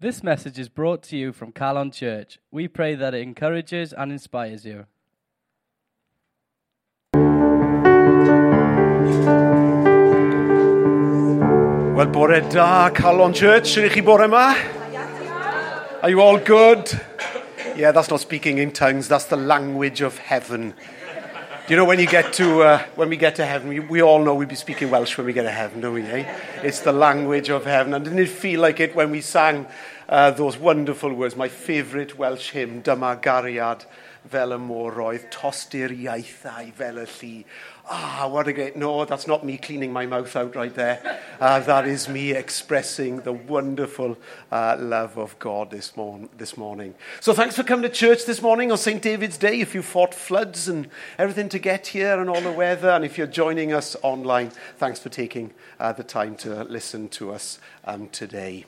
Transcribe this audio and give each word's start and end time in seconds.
This 0.00 0.24
message 0.24 0.58
is 0.58 0.68
brought 0.68 1.04
to 1.04 1.16
you 1.16 1.32
from 1.32 1.52
Calon 1.52 1.92
Church. 1.92 2.40
We 2.50 2.66
pray 2.66 2.96
that 2.96 3.14
it 3.14 3.22
encourages 3.22 3.92
and 3.92 4.10
inspires 4.10 4.66
you. 4.66 4.86
Wel, 11.94 12.06
bore 12.08 12.40
da, 12.40 12.90
Calon 12.90 13.32
Church. 13.32 13.76
Bore? 14.04 14.20
Are 16.02 16.10
you 16.10 16.20
all 16.20 16.38
good? 16.38 16.90
Yeah, 17.76 17.92
that's 17.92 18.10
not 18.10 18.20
speaking 18.20 18.58
in 18.58 18.72
tongues. 18.72 19.06
That's 19.06 19.26
the 19.26 19.36
language 19.36 20.00
of 20.00 20.18
heaven. 20.18 20.74
You 21.66 21.76
know 21.76 21.86
when 21.86 21.98
you 21.98 22.06
get 22.06 22.34
to 22.34 22.60
uh, 22.60 22.82
when 22.94 23.08
we 23.08 23.16
get 23.16 23.36
to 23.36 23.46
heaven, 23.46 23.70
we, 23.70 23.80
we 23.80 24.02
all 24.02 24.22
know 24.22 24.34
we'll 24.34 24.46
be 24.46 24.54
speaking 24.54 24.90
Welsh 24.90 25.16
when 25.16 25.24
we 25.24 25.32
get 25.32 25.44
to 25.44 25.50
heaven, 25.50 25.80
don't 25.80 25.94
we? 25.94 26.02
Eh? 26.02 26.30
It's 26.62 26.80
the 26.80 26.92
language 26.92 27.48
of 27.48 27.64
heaven. 27.64 27.94
And 27.94 28.04
didn't 28.04 28.18
it 28.18 28.28
feel 28.28 28.60
like 28.60 28.80
it 28.80 28.94
when 28.94 29.10
we 29.10 29.22
sang 29.22 29.66
uh, 30.06 30.32
those 30.32 30.58
wonderful 30.58 31.14
words? 31.14 31.36
My 31.36 31.48
favourite 31.48 32.18
Welsh 32.18 32.50
hymn, 32.50 32.82
Dyma 32.82 33.18
gariad 33.18 33.86
fel 34.28 34.52
y 34.52 34.58
moroedd, 34.60 35.24
tosti'r 35.32 35.92
iaethau 35.92 36.70
fel 36.76 37.00
y 37.00 37.06
llu. 37.08 37.32
Ah, 37.86 38.28
what 38.30 38.48
a 38.48 38.52
great... 38.54 38.76
No, 38.76 39.04
that's 39.04 39.26
not 39.26 39.44
me 39.44 39.58
cleaning 39.58 39.92
my 39.92 40.06
mouth 40.06 40.34
out 40.36 40.56
right 40.56 40.74
there. 40.74 41.20
Uh, 41.38 41.60
that 41.60 41.86
is 41.86 42.08
me 42.08 42.32
expressing 42.32 43.20
the 43.20 43.32
wonderful 43.32 44.16
uh, 44.50 44.76
love 44.80 45.18
of 45.18 45.38
God 45.38 45.70
this, 45.70 45.94
morn- 45.94 46.30
this 46.38 46.56
morning. 46.56 46.94
So 47.20 47.34
thanks 47.34 47.56
for 47.56 47.62
coming 47.62 47.82
to 47.82 47.94
church 47.94 48.24
this 48.24 48.40
morning 48.40 48.72
on 48.72 48.78
St. 48.78 49.02
David's 49.02 49.36
Day. 49.36 49.60
If 49.60 49.74
you 49.74 49.82
fought 49.82 50.14
floods 50.14 50.66
and 50.66 50.88
everything 51.18 51.50
to 51.50 51.58
get 51.58 51.88
here 51.88 52.18
and 52.18 52.30
all 52.30 52.40
the 52.40 52.52
weather, 52.52 52.88
and 52.88 53.04
if 53.04 53.18
you're 53.18 53.26
joining 53.26 53.74
us 53.74 53.96
online, 54.02 54.50
thanks 54.78 54.98
for 54.98 55.10
taking 55.10 55.52
uh, 55.78 55.92
the 55.92 56.04
time 56.04 56.36
to 56.36 56.64
listen 56.64 57.10
to 57.10 57.32
us 57.32 57.58
um, 57.84 58.08
today. 58.08 58.64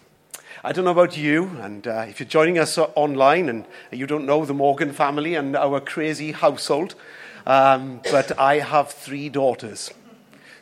I 0.63 0.73
don't 0.73 0.85
know 0.85 0.91
about 0.91 1.17
you, 1.17 1.57
and 1.61 1.87
uh, 1.87 2.05
if 2.07 2.21
you're 2.21 2.29
joining 2.29 2.59
us 2.59 2.77
online 2.77 3.49
and 3.49 3.65
you 3.91 4.07
don't 4.07 4.27
know 4.27 4.45
the 4.45 4.55
Morgan 4.55 4.93
family 4.93 5.35
and 5.35 5.57
our 5.57 5.81
crazy 5.81 6.33
household, 6.33 6.95
um, 7.47 8.01
but 8.11 8.39
I 8.39 8.59
have 8.59 8.91
three 8.91 9.29
daughters. 9.29 9.93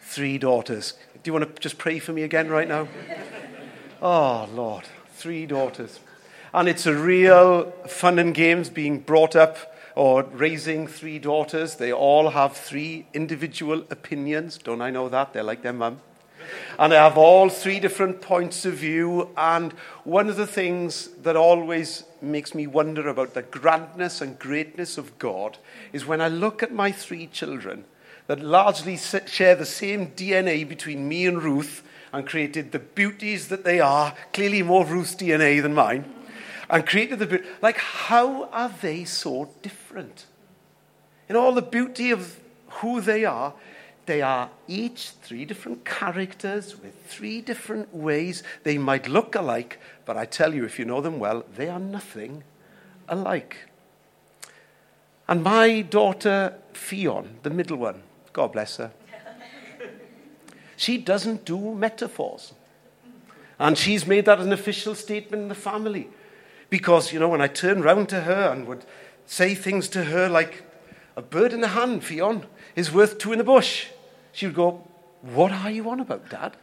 Three 0.02 0.38
daughters. 0.38 0.94
Do 1.22 1.30
you 1.30 1.32
want 1.32 1.56
to 1.56 1.60
just 1.60 1.78
pray 1.78 1.98
for 1.98 2.12
me 2.12 2.22
again 2.22 2.48
right 2.48 2.68
now? 2.68 2.88
Oh, 4.02 4.48
Lord. 4.52 4.84
Three 5.14 5.46
daughters. 5.46 6.00
And 6.52 6.68
it's 6.68 6.86
a 6.86 6.94
real 6.94 7.70
fun 7.88 8.18
and 8.18 8.34
games 8.34 8.68
being 8.68 9.00
brought 9.00 9.34
up 9.34 9.74
or 9.96 10.22
raising 10.24 10.86
three 10.86 11.18
daughters. 11.18 11.76
They 11.76 11.92
all 11.92 12.30
have 12.30 12.56
three 12.56 13.06
individual 13.14 13.84
opinions. 13.90 14.58
Don't 14.58 14.82
I 14.82 14.90
know 14.90 15.08
that? 15.08 15.32
They're 15.32 15.42
like 15.42 15.62
their 15.62 15.72
mum. 15.72 16.00
And 16.78 16.92
I 16.92 17.02
have 17.02 17.18
all 17.18 17.48
three 17.48 17.80
different 17.80 18.20
points 18.20 18.64
of 18.64 18.74
view. 18.74 19.30
And 19.36 19.72
one 20.04 20.28
of 20.28 20.36
the 20.36 20.46
things 20.46 21.08
that 21.22 21.36
always 21.36 22.04
makes 22.20 22.54
me 22.54 22.66
wonder 22.66 23.08
about 23.08 23.34
the 23.34 23.42
grandness 23.42 24.20
and 24.20 24.38
greatness 24.38 24.98
of 24.98 25.18
God 25.18 25.58
is 25.92 26.06
when 26.06 26.20
I 26.20 26.28
look 26.28 26.62
at 26.62 26.72
my 26.72 26.92
three 26.92 27.26
children 27.26 27.84
that 28.26 28.40
largely 28.40 28.96
share 28.96 29.54
the 29.54 29.66
same 29.66 30.08
DNA 30.12 30.66
between 30.66 31.08
me 31.08 31.26
and 31.26 31.42
Ruth 31.42 31.82
and 32.12 32.26
created 32.26 32.72
the 32.72 32.78
beauties 32.78 33.48
that 33.48 33.64
they 33.64 33.80
are, 33.80 34.14
clearly 34.32 34.62
more 34.62 34.84
Ruth's 34.84 35.16
DNA 35.16 35.60
than 35.60 35.74
mine, 35.74 36.04
and 36.70 36.86
created 36.86 37.18
the 37.18 37.26
beauty. 37.26 37.44
Like, 37.60 37.76
how 37.76 38.44
are 38.50 38.72
they 38.80 39.04
so 39.04 39.50
different? 39.60 40.26
In 41.28 41.36
all 41.36 41.52
the 41.52 41.62
beauty 41.62 42.10
of 42.10 42.38
who 42.68 43.00
they 43.00 43.24
are, 43.24 43.54
they 44.06 44.20
are 44.20 44.50
each 44.68 45.10
three 45.22 45.44
different 45.44 45.84
characters 45.84 46.80
with 46.80 46.94
three 47.06 47.40
different 47.40 47.94
ways. 47.94 48.42
They 48.62 48.76
might 48.76 49.08
look 49.08 49.34
alike, 49.34 49.78
but 50.04 50.16
I 50.16 50.26
tell 50.26 50.54
you, 50.54 50.64
if 50.64 50.78
you 50.78 50.84
know 50.84 51.00
them 51.00 51.18
well, 51.18 51.44
they 51.56 51.68
are 51.68 51.78
nothing 51.78 52.44
alike. 53.08 53.68
And 55.26 55.42
my 55.42 55.80
daughter, 55.80 56.54
Ffion, 56.74 57.42
the 57.42 57.50
middle 57.50 57.78
one, 57.78 58.02
God 58.32 58.52
bless 58.52 58.76
her, 58.76 58.92
she 60.76 60.98
doesn't 60.98 61.46
do 61.46 61.74
metaphors. 61.74 62.52
And 63.58 63.78
she's 63.78 64.06
made 64.06 64.26
that 64.26 64.40
an 64.40 64.52
official 64.52 64.94
statement 64.94 65.44
in 65.44 65.48
the 65.48 65.54
family. 65.54 66.08
Because, 66.68 67.12
you 67.12 67.20
know, 67.20 67.28
when 67.28 67.40
I 67.40 67.46
turn 67.46 67.82
round 67.82 68.08
to 68.10 68.22
her 68.22 68.50
and 68.50 68.66
would 68.66 68.84
say 69.26 69.54
things 69.54 69.88
to 69.90 70.04
her 70.04 70.28
like, 70.28 70.64
a 71.16 71.22
bird 71.22 71.52
in 71.52 71.60
the 71.60 71.68
hand, 71.68 72.02
Ffion, 72.02 72.44
is 72.74 72.92
worth 72.92 73.18
two 73.18 73.32
in 73.32 73.38
the 73.38 73.44
bush 73.44 73.86
she 74.34 74.46
would 74.46 74.54
go, 74.54 74.86
What 75.22 75.52
are 75.52 75.70
you 75.70 75.88
on 75.88 76.00
about, 76.00 76.28
Dad? 76.28 76.56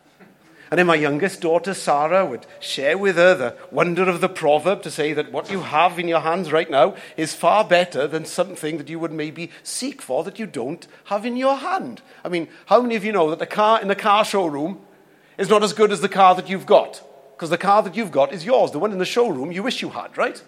And 0.70 0.78
then 0.78 0.88
my 0.88 0.96
youngest 0.96 1.42
daughter, 1.42 1.74
Sarah, 1.74 2.26
would 2.26 2.46
share 2.62 2.98
with 2.98 3.18
her 3.18 3.36
the 3.36 3.58
wonder 3.72 4.08
of 4.08 4.22
the 4.22 4.30
proverb 4.30 4.82
to 4.84 4.92
say 4.92 5.12
that 5.12 5.30
what 5.30 5.52
you 5.52 5.60
have 5.62 6.00
in 6.00 6.08
your 6.08 6.22
hands 6.22 6.50
right 6.50 6.70
now 6.72 6.96
is 7.18 7.34
far 7.34 7.66
better 7.66 8.08
than 8.08 8.24
something 8.24 8.78
that 8.78 8.90
you 8.90 8.98
would 8.98 9.12
maybe 9.12 9.52
seek 9.64 10.02
for 10.02 10.24
that 10.24 10.40
you 10.40 10.46
don't 10.46 10.88
have 11.06 11.26
in 11.26 11.36
your 11.36 11.58
hand. 11.58 12.02
I 12.24 12.30
mean, 12.30 12.48
how 12.68 12.82
many 12.82 12.96
of 12.96 13.04
you 13.04 13.12
know 13.12 13.30
that 13.32 13.40
the 13.40 13.46
car 13.46 13.82
in 13.82 13.90
the 13.90 13.96
car 13.96 14.24
showroom 14.24 14.80
is 15.38 15.50
not 15.50 15.62
as 15.62 15.74
good 15.74 15.92
as 15.92 16.00
the 16.00 16.08
car 16.08 16.36
that 16.36 16.48
you've 16.48 16.66
got? 16.66 17.04
Because 17.36 17.50
the 17.50 17.58
car 17.58 17.84
that 17.84 17.98
you've 17.98 18.12
got 18.12 18.32
is 18.32 18.46
yours. 18.46 18.72
The 18.72 18.80
one 18.80 18.94
in 18.94 18.98
the 18.98 19.04
showroom 19.04 19.52
you 19.52 19.64
wish 19.64 19.82
you 19.82 19.90
had, 19.90 20.18
right? 20.18 20.42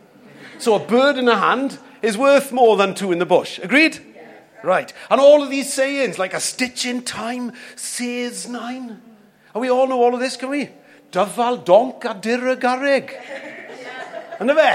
So 0.58 0.76
a 0.76 0.80
bird 0.80 1.18
in 1.18 1.26
the 1.26 1.38
hand 1.38 1.80
is 2.02 2.18
worth 2.18 2.54
more 2.54 2.78
than 2.78 2.96
two 2.96 3.12
in 3.12 3.20
the 3.20 3.26
bush. 3.26 3.60
Agreed? 3.60 4.00
Right. 4.64 4.94
And 5.10 5.20
all 5.20 5.44
of 5.44 5.50
these 5.50 5.72
sayings, 5.72 6.18
like 6.18 6.34
a 6.34 6.40
stitch 6.40 6.86
in 6.86 7.04
time 7.04 7.52
says 7.76 8.48
nine. 8.48 9.02
And 9.54 9.62
we 9.62 9.70
all 9.70 9.88
know 9.88 10.02
all 10.02 10.14
of 10.14 10.22
this, 10.22 10.38
can 10.38 10.50
we? 10.50 10.70
Dyfal 11.12 11.64
donc 11.66 12.06
a 12.06 12.14
dir 12.14 12.40
y 12.40 12.56
garreg. 12.56 13.12
Yna 14.40 14.56
fe? 14.58 14.70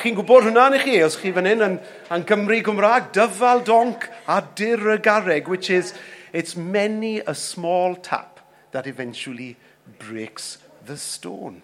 Chi'n 0.00 0.14
gwybod 0.16 0.46
hwnna 0.46 0.68
ni 0.72 0.78
chi, 0.84 1.00
os 1.02 1.16
chi 1.18 1.32
fan 1.34 1.48
hyn 1.48 1.64
yn, 1.66 1.74
yn 2.14 2.22
Cymru 2.28 2.60
Gymraeg, 2.64 3.10
dyfal 3.16 3.64
donc 3.66 4.06
a 4.28 4.38
dir 4.40 4.80
y 4.94 4.98
garreg, 5.02 5.48
which 5.48 5.68
is, 5.68 5.92
it's 6.32 6.54
many 6.54 7.18
a 7.20 7.34
small 7.34 7.96
tap 7.96 8.38
that 8.70 8.86
eventually 8.86 9.56
breaks 9.98 10.58
the 10.86 10.96
stone. 10.96 11.62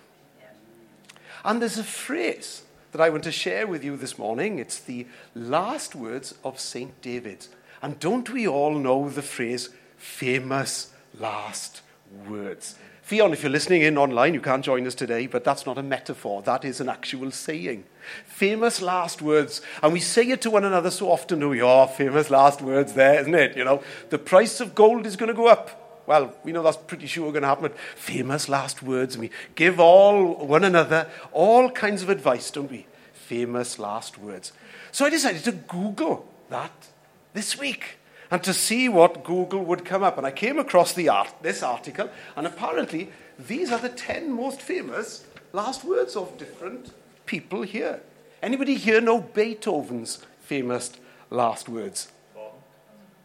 And 1.45 1.63
there's 1.63 1.79
a 1.79 1.85
phrase 1.85 2.65
that 2.91 3.01
I 3.01 3.11
want 3.11 3.23
to 3.25 3.33
share 3.33 3.67
with 3.67 3.85
you 3.85 3.97
this 3.97 4.19
morning. 4.19 4.59
It's 4.59 4.81
the 4.81 5.07
last 5.35 5.95
words 5.95 6.35
of 6.43 6.59
St. 6.59 7.01
David. 7.01 7.47
And 7.83 7.99
don't 7.99 8.29
we 8.31 8.47
all 8.47 8.75
know 8.75 9.09
the 9.09 9.23
phrase 9.23 9.71
famous 9.97 10.93
last 11.19 11.83
words? 12.29 12.77
Ffion, 13.09 13.33
if 13.33 13.45
you're 13.45 13.53
listening 13.53 13.83
in 13.83 13.97
online, 13.97 14.35
you 14.35 14.41
can't 14.41 14.65
join 14.65 14.85
us 14.85 14.95
today, 14.97 15.29
but 15.29 15.45
that's 15.45 15.65
not 15.65 15.79
a 15.79 15.83
metaphor. 15.83 16.43
That 16.43 16.65
is 16.65 16.81
an 16.81 16.89
actual 16.89 17.31
saying. 17.31 17.85
Famous 18.25 18.83
last 18.83 19.23
words. 19.23 19.63
And 19.81 19.93
we 19.93 20.01
say 20.01 20.25
it 20.25 20.43
to 20.43 20.51
one 20.51 20.65
another 20.65 20.91
so 20.91 21.13
often, 21.13 21.39
do 21.39 21.51
we? 21.51 21.63
Oh, 21.63 21.87
famous 21.87 22.31
last 22.31 22.61
words 22.63 22.95
there, 22.95 23.21
isn't 23.21 23.35
it? 23.35 23.57
You 23.57 23.65
know, 23.65 23.83
the 24.11 24.19
price 24.19 24.61
of 24.61 24.75
gold 24.75 25.07
is 25.07 25.15
going 25.15 25.29
to 25.29 25.35
go 25.35 25.47
up. 25.47 26.03
Well, 26.09 26.35
we 26.43 26.51
know 26.51 26.65
that's 26.65 26.77
pretty 26.77 27.07
sure 27.07 27.31
going 27.31 27.43
to 27.43 27.49
happen, 27.49 27.71
famous 27.95 28.49
last 28.49 28.83
words. 28.83 29.15
And 29.15 29.23
we 29.23 29.31
give 29.55 29.79
all 29.79 30.45
one 30.45 30.65
another 30.65 31.09
all 31.31 31.71
kinds 31.71 32.03
of 32.03 32.11
advice, 32.11 32.51
don't 32.51 32.71
we? 32.71 32.87
Famous 33.13 33.79
last 33.79 34.19
words. 34.19 34.53
So 34.91 35.05
I 35.05 35.11
decided 35.11 35.45
to 35.45 35.53
Google 35.53 36.29
that 36.49 36.89
this 37.37 37.59
week 37.59 37.99
and 38.31 38.43
to 38.43 38.53
see 38.53 38.89
what 38.89 39.23
Google 39.23 39.63
would 39.65 39.85
come 39.85 40.03
up. 40.03 40.19
And 40.19 40.27
I 40.27 40.31
came 40.31 40.59
across 40.59 40.93
the 40.95 41.09
art, 41.11 41.33
this 41.43 41.63
article, 41.63 42.11
and 42.35 42.47
apparently 42.47 43.11
these 43.39 43.71
are 43.71 43.79
the 43.79 43.91
10 43.91 44.33
most 44.33 44.61
famous 44.61 45.25
last 45.53 45.85
words 45.85 46.17
of 46.17 46.37
different 46.39 46.93
people 47.27 47.63
here. 47.63 48.01
Anybody 48.43 48.75
here 48.75 49.01
know 49.01 49.21
Beethoven's 49.21 50.25
famous 50.41 50.93
last 51.31 51.69
words? 51.69 52.11
Pardon? 52.35 52.59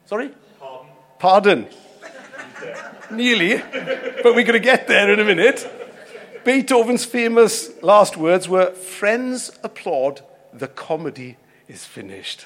Sorry? 0.06 0.32
Pardon? 1.20 1.68
Pardon. 1.68 1.68
Nearly, 3.12 3.58
but 3.58 4.36
we're 4.36 4.44
going 4.44 4.54
to 4.54 4.60
get 4.60 4.88
there 4.88 5.12
in 5.12 5.20
a 5.20 5.26
minute. 5.26 5.70
Beethoven's 6.44 7.06
famous 7.06 7.72
last 7.82 8.18
words 8.18 8.48
were 8.50 8.72
Friends 8.72 9.52
applaud, 9.64 10.22
the 10.54 10.68
comedy 10.68 11.38
is 11.68 11.86
finished. 11.86 12.46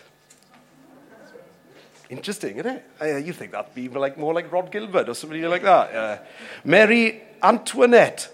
Interesting, 2.10 2.58
isn't 2.58 2.72
it? 2.72 2.86
Uh, 3.02 3.18
you 3.18 3.34
think 3.34 3.52
that'd 3.52 3.74
be 3.74 3.90
like 3.90 4.18
more 4.18 4.34
like 4.34 4.52
Rod 4.52 4.72
Gilbert 4.72 5.10
or 5.10 5.16
somebody 5.16 5.46
like 5.48 5.64
that. 5.64 5.96
Uh, 5.96 6.18
Mary 6.64 7.24
Antoinette. 7.42 8.32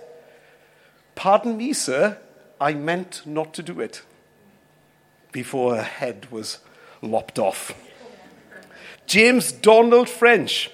Pardon 1.15 1.57
me, 1.57 1.73
sir, 1.73 2.17
I 2.59 2.73
meant 2.73 3.21
not 3.25 3.53
to 3.55 3.63
do 3.63 3.79
it. 3.79 4.03
Before 5.31 5.75
her 5.75 5.83
head 5.83 6.29
was 6.31 6.59
lopped 7.01 7.39
off. 7.39 7.73
James 9.07 9.51
Donald 9.51 10.09
French. 10.09 10.69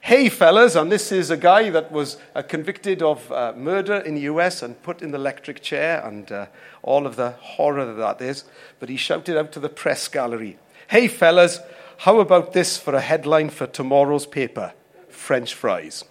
Hey, 0.00 0.28
fellas, 0.28 0.76
and 0.76 0.92
this 0.92 1.10
is 1.10 1.30
a 1.30 1.36
guy 1.36 1.70
that 1.70 1.90
was 1.90 2.18
uh, 2.34 2.42
convicted 2.42 3.02
of 3.02 3.30
uh, 3.32 3.52
murder 3.56 3.96
in 3.96 4.14
the 4.14 4.22
US 4.22 4.62
and 4.62 4.80
put 4.82 5.02
in 5.02 5.10
the 5.10 5.18
electric 5.18 5.60
chair 5.60 6.00
and 6.06 6.30
uh, 6.30 6.46
all 6.82 7.04
of 7.04 7.16
the 7.16 7.32
horror 7.32 7.84
that 7.84 8.18
that 8.18 8.24
is. 8.24 8.44
But 8.78 8.88
he 8.88 8.96
shouted 8.96 9.36
out 9.36 9.50
to 9.52 9.60
the 9.60 9.68
press 9.68 10.06
gallery 10.06 10.58
Hey, 10.88 11.06
fellas, 11.06 11.60
how 11.98 12.20
about 12.20 12.52
this 12.52 12.78
for 12.78 12.94
a 12.94 13.00
headline 13.00 13.50
for 13.50 13.66
tomorrow's 13.66 14.24
paper? 14.24 14.72
French 15.08 15.52
fries. 15.52 16.04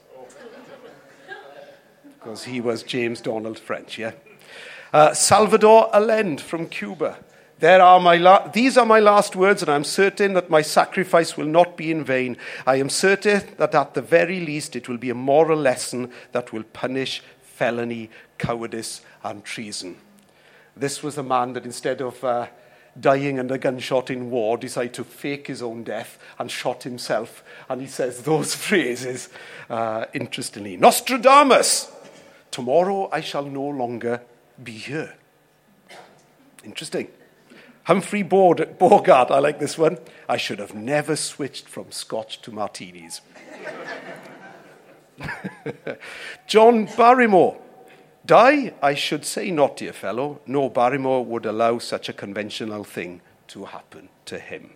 Because 2.03 2.43
he 2.43 2.59
was 2.59 2.83
James 2.83 3.21
Donald 3.21 3.57
French, 3.57 3.97
yeah? 3.97 4.11
Uh, 4.91 5.13
Salvador 5.13 5.89
Allende 5.95 6.41
from 6.41 6.67
Cuba. 6.67 7.17
There 7.59 7.81
are 7.81 8.01
my 8.01 8.17
la- 8.17 8.47
these 8.49 8.77
are 8.77 8.85
my 8.85 8.99
last 8.99 9.35
words, 9.35 9.61
and 9.61 9.71
I 9.71 9.75
am 9.75 9.85
certain 9.85 10.33
that 10.33 10.49
my 10.49 10.61
sacrifice 10.61 11.37
will 11.37 11.47
not 11.47 11.77
be 11.77 11.89
in 11.89 12.03
vain. 12.03 12.37
I 12.65 12.75
am 12.75 12.89
certain 12.89 13.43
that 13.57 13.73
at 13.73 13.93
the 13.93 14.01
very 14.01 14.41
least 14.41 14.75
it 14.75 14.89
will 14.89 14.97
be 14.97 15.09
a 15.09 15.15
moral 15.15 15.57
lesson 15.57 16.11
that 16.33 16.51
will 16.51 16.63
punish 16.63 17.23
felony, 17.41 18.09
cowardice, 18.37 19.01
and 19.23 19.43
treason. 19.43 19.97
This 20.75 21.01
was 21.01 21.17
a 21.17 21.23
man 21.23 21.53
that 21.53 21.65
instead 21.65 22.01
of 22.01 22.23
uh, 22.23 22.47
dying 22.99 23.39
under 23.39 23.57
gunshot 23.57 24.09
in 24.09 24.29
war, 24.29 24.57
decided 24.57 24.93
to 24.93 25.03
fake 25.03 25.47
his 25.47 25.61
own 25.61 25.83
death 25.83 26.17
and 26.39 26.49
shot 26.49 26.83
himself. 26.83 27.43
And 27.69 27.81
he 27.81 27.87
says 27.87 28.23
those 28.23 28.55
phrases, 28.67 29.29
uh, 29.69 30.05
interestingly 30.13 30.77
Nostradamus, 30.77 31.91
tomorrow 32.51 33.09
I 33.11 33.21
shall 33.21 33.45
no 33.45 33.67
longer 33.67 34.21
be 34.61 34.73
here. 34.73 35.15
Interesting. 36.63 37.07
Humphrey 37.83 38.21
Bogart, 38.21 39.31
I 39.31 39.39
like 39.39 39.59
this 39.59 39.77
one. 39.77 39.97
I 40.27 40.35
should 40.35 40.59
have 40.59 40.75
never 40.75 41.15
switched 41.15 41.69
from 41.69 41.91
scotch 41.91 42.41
to 42.41 42.51
martinis. 42.51 43.21
John 46.47 46.89
Barrymore. 46.97 47.57
Die, 48.27 48.73
I 48.81 48.93
should 48.93 49.23
say 49.23 49.51
not, 49.51 49.77
dear 49.77 49.93
fellow. 49.93 50.41
No, 50.45 50.67
Barrymore 50.67 51.23
would 51.23 51.45
allow 51.45 51.79
such 51.79 52.09
a 52.09 52.13
conventional 52.13 52.83
thing 52.83 53.21
to 53.47 53.63
happen 53.63 54.09
to 54.25 54.37
him. 54.37 54.71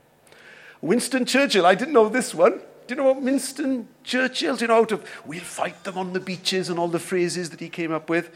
Winston 0.80 1.25
Churchill, 1.25 1.65
I 1.65 1.75
didn't 1.75 1.94
know 1.94 2.07
this 2.07 2.33
one. 2.33 2.62
Do 2.88 2.95
you 2.95 2.95
know 2.95 3.03
what 3.03 3.21
Winston 3.21 3.89
Churchill, 4.06 4.56
you 4.57 4.68
know, 4.68 4.77
out 4.77 4.94
of 4.94 5.06
we'll 5.25 5.42
fight 5.42 5.83
them 5.83 5.98
on 5.98 6.13
the 6.13 6.21
beaches 6.21 6.69
and 6.69 6.80
all 6.80 6.88
the 6.88 6.98
phrases 6.98 7.50
that 7.50 7.59
he 7.59 7.68
came 7.68 7.92
up 7.92 8.09
with? 8.09 8.31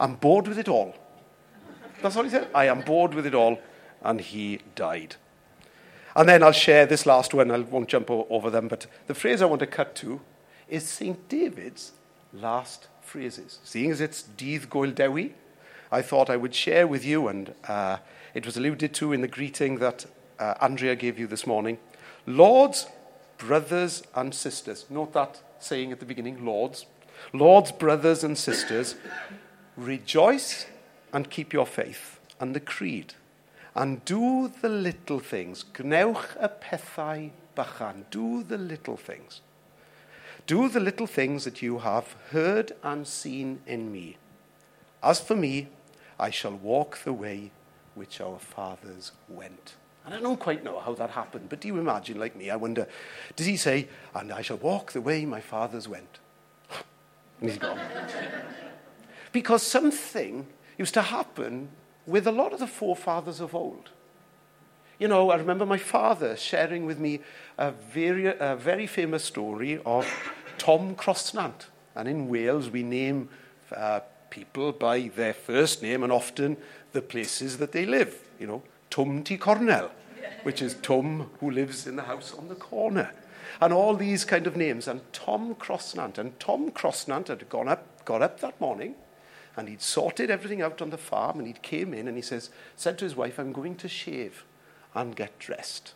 I'm 0.00 0.16
bored 0.16 0.48
with 0.48 0.58
it 0.58 0.68
all. 0.68 0.96
That's 2.02 2.16
what 2.16 2.24
he 2.24 2.30
said. 2.32 2.48
I 2.52 2.66
am 2.66 2.80
bored 2.80 3.14
with 3.14 3.24
it 3.24 3.34
all 3.34 3.60
and 4.02 4.20
he 4.20 4.60
died. 4.74 5.14
And 6.16 6.28
then 6.28 6.42
I'll 6.42 6.50
share 6.50 6.86
this 6.86 7.06
last 7.06 7.32
one, 7.32 7.52
I 7.52 7.58
won't 7.58 7.88
jump 7.88 8.10
over 8.10 8.50
them, 8.50 8.66
but 8.66 8.88
the 9.06 9.14
phrase 9.14 9.40
I 9.40 9.46
want 9.46 9.60
to 9.60 9.66
cut 9.66 9.94
to 9.96 10.20
is 10.68 10.88
St. 10.88 11.28
David's 11.28 11.92
last 12.32 12.88
phrases. 13.06 13.58
Seeing 13.64 13.90
as 13.90 14.00
it's 14.00 14.22
Dydd 14.22 14.68
Gŵyl 14.68 14.94
Dewi, 14.94 15.34
I 15.90 16.02
thought 16.02 16.28
I 16.28 16.36
would 16.36 16.54
share 16.54 16.86
with 16.86 17.04
you, 17.04 17.28
and 17.28 17.54
uh, 17.68 17.98
it 18.34 18.44
was 18.44 18.56
alluded 18.56 18.92
to 18.94 19.12
in 19.12 19.20
the 19.20 19.28
greeting 19.28 19.78
that 19.78 20.06
uh, 20.38 20.54
Andrea 20.60 20.96
gave 20.96 21.18
you 21.18 21.26
this 21.26 21.46
morning. 21.46 21.78
Lords, 22.26 22.86
brothers, 23.38 24.02
and 24.14 24.34
sisters. 24.34 24.84
Note 24.90 25.12
that 25.12 25.40
saying 25.60 25.92
at 25.92 26.00
the 26.00 26.06
beginning, 26.06 26.44
Lords. 26.44 26.86
Lords, 27.32 27.72
brothers, 27.72 28.24
and 28.24 28.36
sisters, 28.36 28.96
rejoice 29.76 30.66
and 31.12 31.30
keep 31.30 31.52
your 31.52 31.66
faith. 31.66 32.18
And 32.38 32.54
the 32.54 32.60
creed 32.60 33.14
and 33.76 34.02
do 34.06 34.50
the 34.62 34.68
little 34.68 35.20
things. 35.20 35.64
Gwnewch 35.74 36.40
y 36.40 36.48
pethau 36.48 37.30
bychan. 37.54 38.04
Do 38.10 38.42
the 38.42 38.56
little 38.56 38.96
things. 38.96 39.42
Do 40.46 40.68
the 40.68 40.80
little 40.80 41.08
things 41.08 41.44
that 41.44 41.60
you 41.60 41.78
have 41.78 42.14
heard 42.30 42.72
and 42.82 43.06
seen 43.06 43.60
in 43.66 43.90
me. 43.90 44.16
As 45.02 45.20
for 45.20 45.34
me, 45.34 45.68
I 46.20 46.30
shall 46.30 46.54
walk 46.54 46.98
the 46.98 47.12
way 47.12 47.50
which 47.96 48.20
our 48.20 48.38
fathers 48.38 49.10
went. 49.28 49.74
And 50.04 50.14
I 50.14 50.20
don't 50.20 50.38
quite 50.38 50.62
know 50.62 50.78
how 50.78 50.94
that 50.94 51.10
happened, 51.10 51.48
but 51.48 51.60
do 51.60 51.66
you 51.66 51.78
imagine, 51.78 52.20
like 52.20 52.36
me, 52.36 52.48
I 52.50 52.56
wonder, 52.56 52.86
does 53.34 53.46
he 53.46 53.56
say, 53.56 53.88
and 54.14 54.32
I 54.32 54.42
shall 54.42 54.58
walk 54.58 54.92
the 54.92 55.00
way 55.00 55.24
my 55.24 55.40
fathers 55.40 55.88
went? 55.88 56.20
and 57.40 57.50
he's 57.50 57.58
gone. 57.58 57.80
because 59.32 59.64
something 59.64 60.46
used 60.78 60.94
to 60.94 61.02
happen 61.02 61.70
with 62.06 62.24
a 62.26 62.32
lot 62.32 62.52
of 62.52 62.60
the 62.60 62.68
forefathers 62.68 63.40
of 63.40 63.52
old. 63.52 63.90
You 64.98 65.08
know, 65.08 65.30
I 65.30 65.36
remember 65.36 65.66
my 65.66 65.76
father 65.76 66.36
sharing 66.36 66.86
with 66.86 66.98
me 66.98 67.20
a 67.58 67.72
very, 67.72 68.26
a 68.26 68.56
very 68.56 68.86
famous 68.86 69.24
story 69.24 69.80
of 69.84 70.06
Tom 70.58 70.94
Crosnant. 70.94 71.66
And 71.94 72.08
in 72.08 72.28
Wales, 72.28 72.70
we 72.70 72.82
name 72.82 73.28
uh, 73.74 74.00
people 74.30 74.72
by 74.72 75.10
their 75.14 75.32
first 75.32 75.82
name 75.82 76.02
and 76.02 76.12
often 76.12 76.56
the 76.92 77.02
places 77.02 77.58
that 77.58 77.72
they 77.72 77.86
live. 77.86 78.28
You 78.38 78.46
know, 78.46 78.62
Tom 78.90 79.24
Tŷ 79.24 79.40
Cornel, 79.40 79.90
which 80.42 80.60
is 80.60 80.74
Tom 80.74 81.30
who 81.40 81.50
lives 81.50 81.86
in 81.86 81.96
the 81.96 82.02
house 82.02 82.34
on 82.34 82.48
the 82.48 82.54
corner. 82.54 83.12
And 83.60 83.72
all 83.72 83.94
these 83.94 84.24
kind 84.24 84.46
of 84.46 84.56
names. 84.56 84.86
And 84.86 85.00
Tom 85.12 85.54
Crosnant. 85.54 86.18
And 86.18 86.38
Tom 86.38 86.70
Crosnant 86.70 87.28
had 87.28 87.48
gone 87.48 87.68
up, 87.68 88.04
got 88.04 88.22
up 88.22 88.40
that 88.40 88.60
morning 88.60 88.94
and 89.56 89.68
he'd 89.68 89.80
sorted 89.80 90.30
everything 90.30 90.60
out 90.60 90.82
on 90.82 90.90
the 90.90 90.98
farm 90.98 91.38
and 91.38 91.46
he'd 91.46 91.62
came 91.62 91.94
in 91.94 92.06
and 92.06 92.16
he 92.16 92.22
says, 92.22 92.50
said 92.76 92.98
to 92.98 93.04
his 93.04 93.16
wife, 93.16 93.38
I'm 93.38 93.52
going 93.52 93.76
to 93.76 93.88
shave 93.88 94.44
and 94.94 95.16
get 95.16 95.38
dressed. 95.38 95.94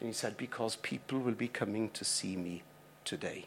And 0.00 0.08
he 0.08 0.14
said, 0.14 0.36
because 0.36 0.76
people 0.76 1.18
will 1.18 1.32
be 1.34 1.48
coming 1.48 1.90
to 1.90 2.04
see 2.04 2.36
me 2.36 2.62
today. 3.04 3.46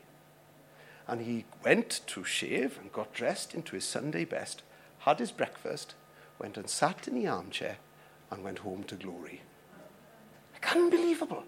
And 1.07 1.21
he 1.21 1.45
went 1.63 2.01
to 2.07 2.23
shave 2.23 2.77
and 2.79 2.91
got 2.91 3.13
dressed 3.13 3.55
into 3.55 3.75
his 3.75 3.85
Sunday 3.85 4.25
best, 4.25 4.61
had 4.99 5.19
his 5.19 5.31
breakfast, 5.31 5.95
went 6.39 6.57
and 6.57 6.69
sat 6.69 7.07
in 7.07 7.15
the 7.15 7.27
armchair 7.27 7.77
and 8.29 8.43
went 8.43 8.59
home 8.59 8.83
to 8.85 8.95
glory. 8.95 9.41
Like, 10.53 10.75
unbelievable. 10.75 11.43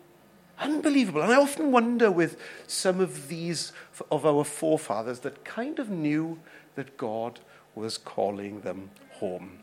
Unbelievable. 0.60 1.22
And 1.22 1.32
I 1.32 1.38
often 1.38 1.72
wonder 1.72 2.12
with 2.12 2.38
some 2.68 3.00
of 3.00 3.28
these 3.28 3.72
of 4.12 4.26
our 4.26 4.44
forefathers 4.44 5.20
that 5.22 5.46
kind 5.46 5.80
of 5.80 5.90
knew 5.90 6.40
that 6.76 6.98
God 6.98 7.40
was 7.76 7.98
calling 7.98 8.62
them 8.62 8.92
home. 9.14 9.60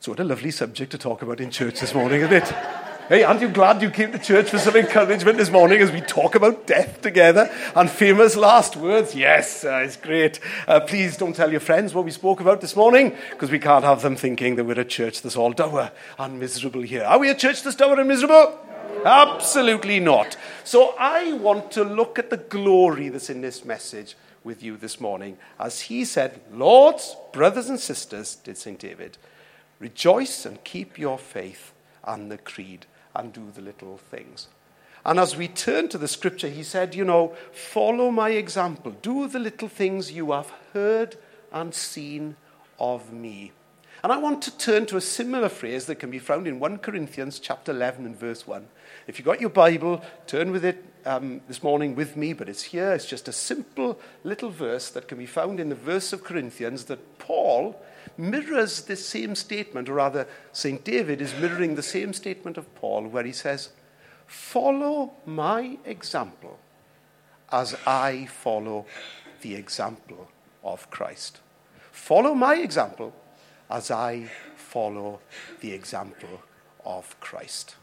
So, 0.00 0.12
what 0.12 0.20
a 0.20 0.24
lovely 0.24 0.50
subject 0.50 0.90
to 0.92 0.98
talk 0.98 1.22
about 1.22 1.40
in 1.40 1.50
church 1.50 1.80
this 1.80 1.94
morning, 1.94 2.20
isn't 2.22 2.32
it? 2.32 2.81
Hey, 3.12 3.24
aren't 3.24 3.42
you 3.42 3.50
glad 3.50 3.82
you 3.82 3.90
came 3.90 4.10
to 4.12 4.18
church 4.18 4.48
for 4.48 4.58
some 4.58 4.74
encouragement 4.74 5.36
this 5.36 5.50
morning 5.50 5.82
as 5.82 5.92
we 5.92 6.00
talk 6.00 6.34
about 6.34 6.66
death 6.66 7.02
together 7.02 7.54
and 7.76 7.90
famous 7.90 8.36
last 8.36 8.74
words? 8.74 9.14
Yes, 9.14 9.66
uh, 9.66 9.82
it's 9.84 9.96
great. 9.96 10.40
Uh, 10.66 10.80
please 10.80 11.18
don't 11.18 11.36
tell 11.36 11.50
your 11.50 11.60
friends 11.60 11.92
what 11.92 12.06
we 12.06 12.10
spoke 12.10 12.40
about 12.40 12.62
this 12.62 12.74
morning 12.74 13.14
because 13.28 13.50
we 13.50 13.58
can't 13.58 13.84
have 13.84 14.00
them 14.00 14.16
thinking 14.16 14.56
that 14.56 14.64
we're 14.64 14.80
a 14.80 14.84
church 14.86 15.20
that's 15.20 15.36
all 15.36 15.52
dour 15.52 15.92
and 16.18 16.40
miserable 16.40 16.80
here. 16.80 17.04
Are 17.04 17.18
we 17.18 17.28
a 17.28 17.34
church 17.34 17.62
that's 17.62 17.76
dour 17.76 18.00
and 18.00 18.08
miserable? 18.08 18.58
Absolutely 19.04 20.00
not. 20.00 20.38
So 20.64 20.94
I 20.98 21.34
want 21.34 21.70
to 21.72 21.84
look 21.84 22.18
at 22.18 22.30
the 22.30 22.38
glory 22.38 23.10
that's 23.10 23.28
in 23.28 23.42
this 23.42 23.62
message 23.62 24.16
with 24.42 24.62
you 24.62 24.78
this 24.78 25.02
morning. 25.02 25.36
As 25.60 25.82
he 25.82 26.06
said, 26.06 26.40
Lords, 26.50 27.14
brothers 27.34 27.68
and 27.68 27.78
sisters, 27.78 28.36
did 28.36 28.56
St. 28.56 28.78
David, 28.78 29.18
rejoice 29.80 30.46
and 30.46 30.64
keep 30.64 30.98
your 30.98 31.18
faith 31.18 31.74
and 32.04 32.32
the 32.32 32.38
creed 32.38 32.86
and 33.14 33.32
do 33.32 33.50
the 33.54 33.60
little 33.60 33.98
things. 33.98 34.48
And 35.04 35.18
as 35.18 35.36
we 35.36 35.48
turn 35.48 35.88
to 35.88 35.98
the 35.98 36.08
scripture, 36.08 36.48
he 36.48 36.62
said, 36.62 36.94
You 36.94 37.04
know, 37.04 37.34
follow 37.52 38.10
my 38.10 38.30
example. 38.30 38.92
Do 39.02 39.26
the 39.26 39.40
little 39.40 39.68
things 39.68 40.12
you 40.12 40.32
have 40.32 40.52
heard 40.72 41.16
and 41.52 41.74
seen 41.74 42.36
of 42.78 43.12
me. 43.12 43.52
And 44.02 44.10
I 44.10 44.16
want 44.16 44.42
to 44.42 44.58
turn 44.58 44.86
to 44.86 44.96
a 44.96 45.00
similar 45.00 45.48
phrase 45.48 45.86
that 45.86 46.00
can 46.00 46.10
be 46.10 46.18
found 46.18 46.48
in 46.48 46.58
1 46.58 46.78
Corinthians 46.78 47.38
chapter 47.38 47.70
11 47.70 48.04
and 48.04 48.16
verse 48.18 48.48
1. 48.48 48.66
If 49.06 49.18
you've 49.18 49.26
got 49.26 49.40
your 49.40 49.50
Bible, 49.50 50.02
turn 50.26 50.50
with 50.50 50.64
it 50.64 50.84
um, 51.06 51.40
this 51.46 51.62
morning 51.62 51.94
with 51.94 52.16
me, 52.16 52.32
but 52.32 52.48
it's 52.48 52.64
here. 52.64 52.92
It's 52.92 53.06
just 53.06 53.28
a 53.28 53.32
simple 53.32 54.00
little 54.24 54.50
verse 54.50 54.90
that 54.90 55.06
can 55.06 55.18
be 55.18 55.26
found 55.26 55.60
in 55.60 55.68
the 55.68 55.76
verse 55.76 56.12
of 56.12 56.24
Corinthians 56.24 56.86
that 56.86 57.18
Paul 57.20 57.80
mirrors 58.18 58.82
this 58.82 59.06
same 59.06 59.36
statement, 59.36 59.88
or 59.88 59.94
rather, 59.94 60.26
St. 60.50 60.82
David 60.82 61.20
is 61.20 61.38
mirroring 61.38 61.76
the 61.76 61.82
same 61.82 62.12
statement 62.12 62.58
of 62.58 62.74
Paul, 62.74 63.06
where 63.06 63.24
he 63.24 63.32
says, 63.32 63.68
Follow 64.26 65.12
my 65.26 65.78
example 65.84 66.58
as 67.52 67.76
I 67.86 68.26
follow 68.26 68.86
the 69.42 69.54
example 69.54 70.28
of 70.64 70.90
Christ. 70.90 71.38
Follow 71.92 72.34
my 72.34 72.56
example 72.56 73.14
as 73.72 73.90
I 73.90 74.28
follow 74.54 75.20
the 75.60 75.72
example 75.72 76.42
of 76.84 77.18
Christ. 77.20 77.76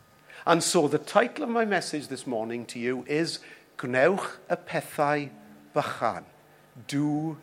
And 0.46 0.64
so 0.64 0.88
the 0.88 1.00
title 1.00 1.44
of 1.44 1.50
my 1.50 1.66
message 1.66 2.10
this 2.10 2.28
morning 2.28 2.66
to 2.68 2.80
you 2.80 3.04
is 3.08 3.40
Gwnewch 3.78 4.38
y 4.50 4.56
pethau 4.68 5.30
bychan. 5.76 6.24
Do 6.88 7.38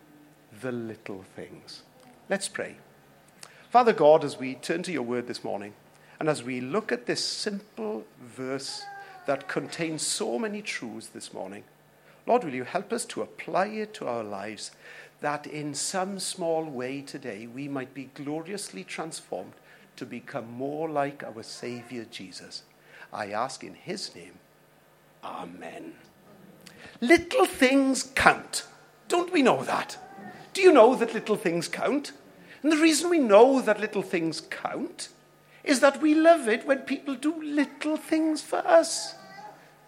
the 0.62 0.70
little 0.70 1.24
things. 1.34 1.82
Let's 2.30 2.48
pray. 2.48 2.76
Father 3.68 3.92
God, 3.92 4.22
as 4.22 4.38
we 4.38 4.54
turn 4.54 4.84
to 4.84 4.92
your 4.92 5.02
word 5.02 5.26
this 5.26 5.42
morning, 5.42 5.74
and 6.20 6.28
as 6.28 6.44
we 6.44 6.60
look 6.60 6.92
at 6.92 7.06
this 7.06 7.24
simple 7.24 8.04
verse 8.22 8.82
that 9.26 9.48
contains 9.48 10.02
so 10.02 10.38
many 10.38 10.62
truths 10.62 11.08
this 11.08 11.34
morning, 11.34 11.64
Lord, 12.26 12.44
will 12.44 12.54
you 12.54 12.64
help 12.64 12.92
us 12.92 13.04
to 13.06 13.22
apply 13.22 13.66
it 13.66 13.92
to 13.94 14.06
our 14.06 14.24
lives 14.24 14.70
that 15.20 15.46
in 15.46 15.74
some 15.74 16.18
small 16.18 16.64
way 16.64 17.00
today 17.00 17.46
we 17.46 17.68
might 17.68 17.94
be 17.94 18.10
gloriously 18.14 18.84
transformed 18.84 19.54
to 19.96 20.06
become 20.06 20.50
more 20.50 20.88
like 20.88 21.24
our 21.24 21.42
Savior 21.42 22.06
Jesus. 22.10 22.62
I 23.12 23.30
ask 23.30 23.64
in 23.64 23.74
his 23.74 24.14
name. 24.14 24.38
Amen. 25.24 25.94
Little 27.00 27.46
things 27.46 28.02
count. 28.14 28.66
Don't 29.08 29.32
we 29.32 29.42
know 29.42 29.62
that? 29.64 29.98
Do 30.52 30.62
you 30.62 30.72
know 30.72 30.94
that 30.94 31.14
little 31.14 31.36
things 31.36 31.68
count? 31.68 32.12
And 32.62 32.72
the 32.72 32.76
reason 32.76 33.10
we 33.10 33.18
know 33.18 33.60
that 33.60 33.80
little 33.80 34.02
things 34.02 34.40
count 34.40 35.08
is 35.64 35.80
that 35.80 36.00
we 36.00 36.14
love 36.14 36.48
it 36.48 36.66
when 36.66 36.78
people 36.78 37.14
do 37.14 37.42
little 37.42 37.96
things 37.96 38.40
for 38.40 38.58
us. 38.58 39.15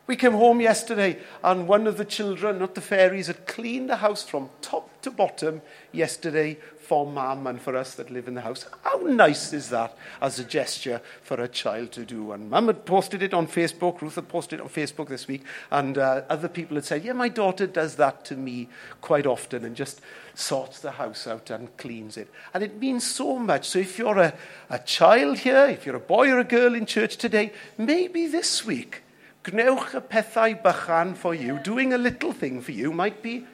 We 0.09 0.17
came 0.17 0.33
home 0.33 0.63
yesterday 0.63 1.19
and 1.45 1.69
one 1.69 1.87
of 1.87 1.99
the 1.99 2.05
children, 2.07 2.61
not 2.61 2.75
the 2.75 2.81
fairies, 2.81 3.27
had 3.27 3.47
cleaned 3.47 3.91
the 3.91 3.97
house 3.97 4.23
from 4.25 4.49
top 4.63 5.03
to 5.03 5.11
bottom 5.11 5.61
yesterday 5.93 6.57
for 6.79 7.07
mum 7.07 7.47
and 7.47 7.61
for 7.61 7.77
us 7.77 7.95
that 7.97 8.11
live 8.11 8.27
in 8.27 8.33
the 8.33 8.41
house. 8.41 8.65
How 8.85 8.97
nice 9.01 9.53
is 9.53 9.69
that 9.69 9.95
as 10.23 10.39
a 10.39 10.45
gesture 10.45 11.03
for 11.21 11.39
a 11.39 11.47
child 11.47 11.93
to 11.93 12.07
do? 12.07 12.33
And 12.33 12.49
mum 12.49 12.69
had 12.69 12.87
posted 12.87 13.23
it 13.23 13.35
on 13.35 13.47
Facebook, 13.47 14.01
Ruth 14.01 14.15
had 14.15 14.31
posted 14.31 14.61
it 14.61 14.63
on 14.63 14.71
Facebook 14.71 15.09
this 15.09 15.29
week, 15.29 15.45
and 15.71 15.99
uh, 15.99 16.23
other 16.31 16.49
people 16.49 16.77
had 16.77 16.87
said, 16.87 17.05
Yeah, 17.05 17.13
my 17.13 17.29
daughter 17.29 17.67
does 17.67 17.97
that 17.97 18.25
to 18.27 18.35
me 18.35 18.71
quite 19.03 19.27
often 19.27 19.63
and 19.63 19.77
just 19.77 20.01
sorts 20.33 20.81
the 20.81 20.93
house 20.93 21.27
out 21.27 21.51
and 21.51 21.77
cleans 21.77 22.17
it. 22.17 22.31
And 22.55 22.65
it 22.65 22.81
means 22.81 23.05
so 23.05 23.39
much. 23.39 23.69
So 23.69 23.79
if 23.79 23.99
you're 23.99 24.19
a, 24.19 24.33
a 24.71 24.79
child 24.79 25.41
here, 25.41 25.67
if 25.67 25.85
you're 25.85 25.97
a 25.97 26.01
boy 26.01 26.31
or 26.31 26.39
a 26.39 26.45
girl 26.45 26.75
in 26.75 26.87
church 26.87 27.19
today, 27.19 27.53
maybe 27.77 28.27
this 28.27 28.65
week, 28.65 29.03
Gwnewch 29.49 29.95
y 29.95 30.01
pethau 30.01 30.63
bychan 30.63 31.17
for 31.17 31.35
you, 31.35 31.59
doing 31.59 31.95
a 31.95 31.99
little 31.99 32.33
thing 32.33 32.61
for 32.61 32.73
you 32.73 32.93
might 32.93 33.23
be, 33.23 33.47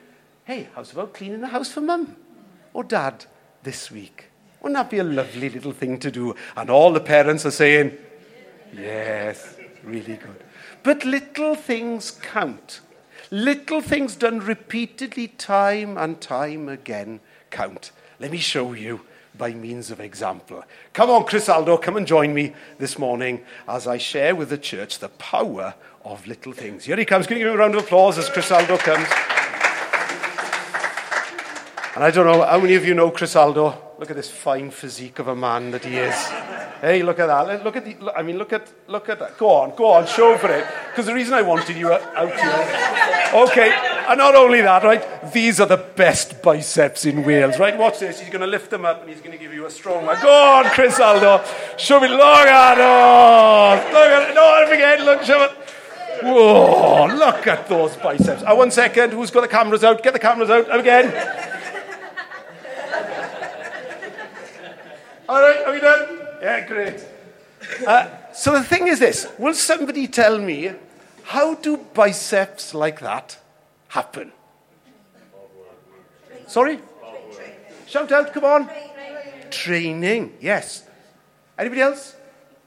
hey, 0.44 0.68
how's 0.74 0.92
about 0.92 1.14
cleaning 1.14 1.40
the 1.40 1.48
house 1.48 1.70
for 1.70 1.80
mum 1.80 2.16
or 2.72 2.82
dad 2.82 3.26
this 3.62 3.90
week? 3.92 4.26
Wouldn't 4.60 4.76
that 4.76 4.90
be 4.90 4.98
a 4.98 5.04
lovely 5.04 5.48
little 5.48 5.72
thing 5.72 5.98
to 6.00 6.10
do? 6.10 6.34
And 6.56 6.68
all 6.68 6.92
the 6.92 7.00
parents 7.00 7.46
are 7.46 7.52
saying, 7.52 7.96
yes, 8.76 9.56
really 9.84 10.16
good. 10.16 10.42
But 10.82 11.04
little 11.04 11.54
things 11.54 12.10
count. 12.10 12.80
Little 13.30 13.80
things 13.80 14.16
done 14.16 14.40
repeatedly, 14.40 15.28
time 15.28 15.96
and 15.96 16.20
time 16.20 16.68
again, 16.68 17.20
count. 17.50 17.92
Let 18.18 18.32
me 18.32 18.38
show 18.38 18.72
you 18.72 19.02
by 19.36 19.52
means 19.52 19.90
of 19.90 20.00
example. 20.00 20.64
Come 20.92 21.10
on, 21.10 21.24
Chris 21.24 21.48
Aldo, 21.48 21.78
come 21.78 21.96
and 21.96 22.06
join 22.06 22.32
me 22.32 22.54
this 22.78 22.98
morning 22.98 23.44
as 23.68 23.86
I 23.86 23.98
share 23.98 24.34
with 24.34 24.48
the 24.48 24.58
church 24.58 24.98
the 24.98 25.08
power 25.08 25.74
of 26.04 26.26
little 26.26 26.52
things. 26.52 26.84
Here 26.84 26.96
he 26.96 27.04
comes. 27.04 27.26
Can 27.26 27.36
you 27.36 27.44
give 27.44 27.52
him 27.52 27.58
a 27.58 27.58
round 27.58 27.74
of 27.74 27.84
applause 27.84 28.18
as 28.18 28.28
Chris 28.28 28.50
Aldo 28.50 28.78
comes? 28.78 29.08
And 31.94 32.02
I 32.02 32.10
don't 32.10 32.26
know 32.26 32.44
how 32.44 32.58
many 32.58 32.74
of 32.74 32.84
you 32.84 32.94
know 32.94 33.10
Chris 33.10 33.36
Aldo. 33.36 33.80
Look 33.98 34.10
at 34.10 34.16
this 34.16 34.30
fine 34.30 34.70
physique 34.70 35.18
of 35.20 35.28
a 35.28 35.36
man 35.36 35.70
that 35.70 35.84
he 35.84 35.96
is. 35.96 36.14
Hey, 36.80 37.02
look 37.02 37.18
at 37.18 37.26
that. 37.26 37.64
Look 37.64 37.76
at 37.76 37.84
the, 37.84 38.12
I 38.14 38.22
mean, 38.22 38.36
look 38.36 38.52
at, 38.52 38.70
look 38.88 39.08
at 39.08 39.18
that. 39.20 39.38
Go 39.38 39.48
on, 39.50 39.74
go 39.76 39.92
on, 39.92 40.06
show 40.06 40.36
for 40.36 40.50
it. 40.50 40.66
Because 40.90 41.06
the 41.06 41.14
reason 41.14 41.34
I 41.34 41.42
wanted 41.42 41.76
you 41.76 41.92
out 41.92 42.02
here. 42.38 43.40
Okay, 43.42 43.93
and 44.08 44.18
not 44.18 44.34
only 44.34 44.60
that, 44.60 44.82
right? 44.82 45.32
These 45.32 45.60
are 45.60 45.66
the 45.66 45.76
best 45.76 46.42
biceps 46.42 47.04
in 47.04 47.24
Wales, 47.24 47.58
right? 47.58 47.76
Watch 47.76 47.98
this. 48.00 48.20
He's 48.20 48.28
going 48.28 48.40
to 48.40 48.46
lift 48.46 48.70
them 48.70 48.84
up 48.84 49.00
and 49.00 49.10
he's 49.10 49.20
going 49.20 49.32
to 49.32 49.38
give 49.38 49.52
you 49.52 49.66
a 49.66 49.70
strong 49.70 50.06
one. 50.06 50.20
Go 50.20 50.30
on, 50.30 50.64
Chris 50.66 50.98
Aldo. 51.00 51.44
Show 51.76 52.00
me. 52.00 52.08
Look 52.08 52.20
at 52.20 52.78
it. 52.78 53.92
Look 53.92 54.06
at 54.06 54.30
it. 54.30 54.34
No, 54.34 54.72
again. 54.72 55.04
Look, 55.04 55.22
show 55.22 55.42
it. 55.44 55.50
Whoa, 56.22 57.06
look 57.06 57.46
at 57.46 57.68
those 57.68 57.96
biceps. 57.96 58.42
Uh, 58.42 58.54
one 58.54 58.70
second. 58.70 59.12
Who's 59.12 59.30
got 59.30 59.42
the 59.42 59.48
cameras 59.48 59.84
out? 59.84 60.02
Get 60.02 60.12
the 60.12 60.18
cameras 60.18 60.48
out. 60.48 60.78
Again. 60.78 61.06
All 65.28 65.40
right, 65.40 65.64
are 65.66 65.72
we 65.72 65.80
done? 65.80 66.20
Yeah, 66.40 66.66
great. 66.66 67.04
Uh, 67.86 68.08
so 68.32 68.52
the 68.52 68.62
thing 68.62 68.88
is 68.88 68.98
this 68.98 69.26
will 69.38 69.54
somebody 69.54 70.06
tell 70.06 70.38
me 70.38 70.72
how 71.24 71.54
do 71.54 71.78
biceps 71.94 72.74
like 72.74 73.00
that 73.00 73.38
happen? 73.94 74.32
Sorry? 76.48 76.80
Shout 77.86 78.10
out, 78.10 78.32
come 78.34 78.44
on. 78.44 78.68
Training, 79.50 80.34
yes. 80.40 80.82
Anybody 81.56 81.80
else? 81.80 82.16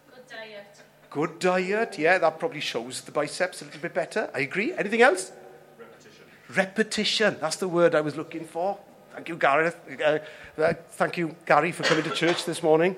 Good 0.09 0.27
diet. 0.29 0.81
Good 1.09 1.39
diet, 1.39 1.99
yeah, 1.99 2.17
that 2.17 2.39
probably 2.39 2.61
shows 2.61 3.01
the 3.01 3.11
biceps 3.11 3.61
a 3.61 3.65
little 3.65 3.81
bit 3.81 3.93
better. 3.93 4.29
I 4.33 4.39
agree. 4.39 4.71
Anything 4.73 5.01
else? 5.01 5.33
Repetition. 5.77 6.23
Repetition, 6.55 7.37
that's 7.41 7.57
the 7.57 7.67
word 7.67 7.93
I 7.93 7.99
was 7.99 8.15
looking 8.15 8.45
for. 8.45 8.77
Thank 9.13 9.27
you, 9.27 9.35
Gareth. 9.35 9.75
Uh, 10.01 10.19
uh, 10.57 10.73
thank 10.91 11.17
you, 11.17 11.35
Gary, 11.45 11.73
for 11.73 11.83
coming 11.83 12.05
to 12.05 12.11
church 12.11 12.45
this 12.45 12.63
morning. 12.63 12.95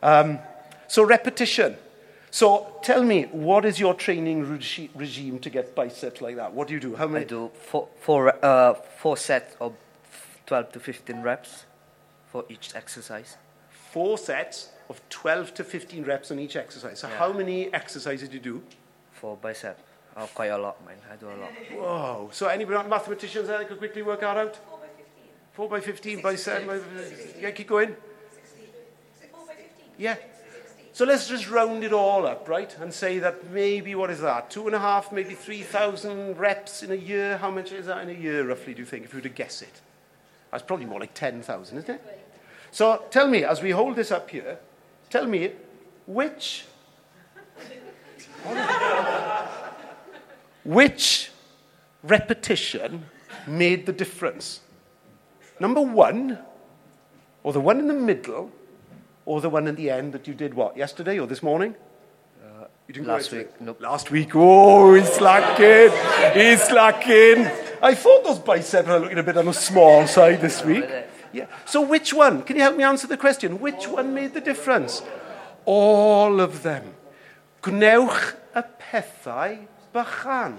Um, 0.00 0.38
so, 0.86 1.02
repetition. 1.02 1.76
So, 2.30 2.76
tell 2.82 3.02
me, 3.02 3.24
what 3.32 3.64
is 3.64 3.80
your 3.80 3.94
training 3.94 4.48
regi- 4.50 4.90
regime 4.94 5.38
to 5.40 5.50
get 5.50 5.74
biceps 5.74 6.20
like 6.20 6.36
that? 6.36 6.52
What 6.52 6.68
do 6.68 6.74
you 6.74 6.80
do? 6.80 6.94
How 6.94 7.06
many? 7.06 7.24
I 7.24 7.28
do 7.28 7.50
four, 7.54 7.88
four, 8.00 8.44
uh, 8.44 8.74
four 8.74 9.16
sets 9.16 9.56
of 9.60 9.74
12 10.46 10.72
to 10.72 10.80
15 10.80 11.22
reps 11.22 11.64
for 12.30 12.44
each 12.48 12.74
exercise. 12.74 13.36
Four 13.70 14.18
sets 14.18 14.68
of 14.90 15.00
12 15.08 15.54
to 15.54 15.64
15 15.64 16.04
reps 16.04 16.30
on 16.30 16.38
each 16.38 16.56
exercise. 16.56 16.98
So, 17.00 17.08
Yeah. 17.08 17.16
how 17.18 17.32
many 17.32 17.72
exercises 17.72 18.28
do 18.28 18.34
you 18.34 18.40
do? 18.42 18.62
For 19.12 19.36
bicep. 19.36 19.78
Oh, 20.16 20.28
quite 20.34 20.48
a 20.50 20.58
lot, 20.58 20.84
man. 20.84 20.96
I 21.10 21.16
do 21.16 21.26
a 21.28 21.36
lot. 21.36 21.50
Whoa. 21.72 22.30
So, 22.32 22.48
anybody, 22.48 22.88
mathematicians 22.88 23.48
there 23.48 23.58
that 23.58 23.68
could 23.68 23.78
quickly 23.78 24.02
work 24.02 24.20
that 24.20 24.36
out? 24.36 24.58
4 25.54 25.68
by 25.68 25.80
15 25.80 26.20
4 26.20 26.30
by 26.32 26.36
7 26.36 26.66
by 26.66 26.78
Yeah, 27.40 27.50
keep 27.52 27.68
going. 27.68 27.96
16. 28.34 28.68
4 29.32 29.46
by 29.46 29.54
15. 29.54 29.86
Yeah. 29.96 30.16
So 30.92 31.04
let's 31.04 31.28
just 31.28 31.48
round 31.48 31.84
it 31.84 31.92
all 31.92 32.26
up, 32.26 32.48
right? 32.48 32.74
And 32.80 32.92
say 32.92 33.18
that 33.20 33.50
maybe, 33.50 33.94
what 33.94 34.10
is 34.10 34.20
that? 34.20 34.50
Two 34.50 34.66
and 34.66 34.74
a 34.74 34.78
half, 34.78 35.12
maybe 35.12 35.34
3,000 35.34 36.36
reps 36.36 36.82
in 36.82 36.90
a 36.90 36.96
year. 36.96 37.38
How 37.38 37.50
much 37.50 37.72
is 37.72 37.86
that 37.86 38.02
in 38.02 38.10
a 38.10 38.18
year, 38.18 38.48
roughly, 38.48 38.74
do 38.74 38.80
you 38.80 38.86
think, 38.86 39.04
if 39.04 39.12
you 39.12 39.18
were 39.18 39.22
to 39.22 39.28
guess 39.28 39.62
it? 39.62 39.80
That's 40.50 40.62
probably 40.64 40.86
more 40.86 40.98
like 40.98 41.14
10,000, 41.14 41.78
isn't 41.78 41.88
it? 41.88 42.02
So 42.70 43.04
tell 43.10 43.28
me, 43.28 43.44
as 43.44 43.62
we 43.62 43.70
hold 43.70 43.96
this 43.96 44.10
up 44.10 44.28
here, 44.30 44.58
tell 45.10 45.26
me 45.26 45.52
which. 46.06 46.64
which 50.64 51.30
repetition 52.02 53.04
made 53.46 53.86
the 53.86 53.92
difference? 53.92 54.60
Number 55.60 55.80
one, 55.80 56.38
or 57.42 57.52
the 57.52 57.60
one 57.60 57.78
in 57.78 57.88
the 57.88 57.94
middle, 57.94 58.50
or 59.28 59.42
the 59.42 59.50
one 59.50 59.68
in 59.68 59.74
the 59.74 59.90
end 59.90 60.14
that 60.14 60.26
you 60.26 60.32
did 60.32 60.54
what 60.54 60.74
yesterday 60.74 61.18
or 61.18 61.26
this 61.26 61.42
morning? 61.42 61.74
Uh, 62.42 62.64
you 62.86 62.94
didn't 62.94 63.08
last 63.08 63.30
week. 63.30 63.60
Nope. 63.60 63.78
Last 63.78 64.10
week. 64.10 64.30
Oh, 64.34 64.94
he's 64.94 65.12
slacking. 65.12 65.92
he's 66.32 66.62
slacking. 66.62 67.44
I 67.82 67.94
thought 67.94 68.24
those 68.24 68.38
biceps 68.38 68.88
are 68.88 68.98
looking 68.98 69.18
a 69.18 69.22
bit 69.22 69.36
on 69.36 69.44
the 69.44 69.52
small 69.52 70.06
side 70.06 70.40
this 70.40 70.64
week. 70.64 70.86
Yeah. 71.34 71.44
So 71.66 71.82
which 71.82 72.14
one? 72.14 72.42
Can 72.42 72.56
you 72.56 72.62
help 72.62 72.78
me 72.78 72.84
answer 72.84 73.06
the 73.06 73.18
question? 73.18 73.60
Which 73.60 73.86
one 73.86 74.14
made 74.14 74.32
the 74.32 74.40
difference? 74.40 75.02
All 75.66 76.40
of 76.40 76.62
them. 76.62 76.94
Gwnewch 77.62 78.34
y 78.54 78.64
pethau 78.80 79.58
bychan. 79.94 80.56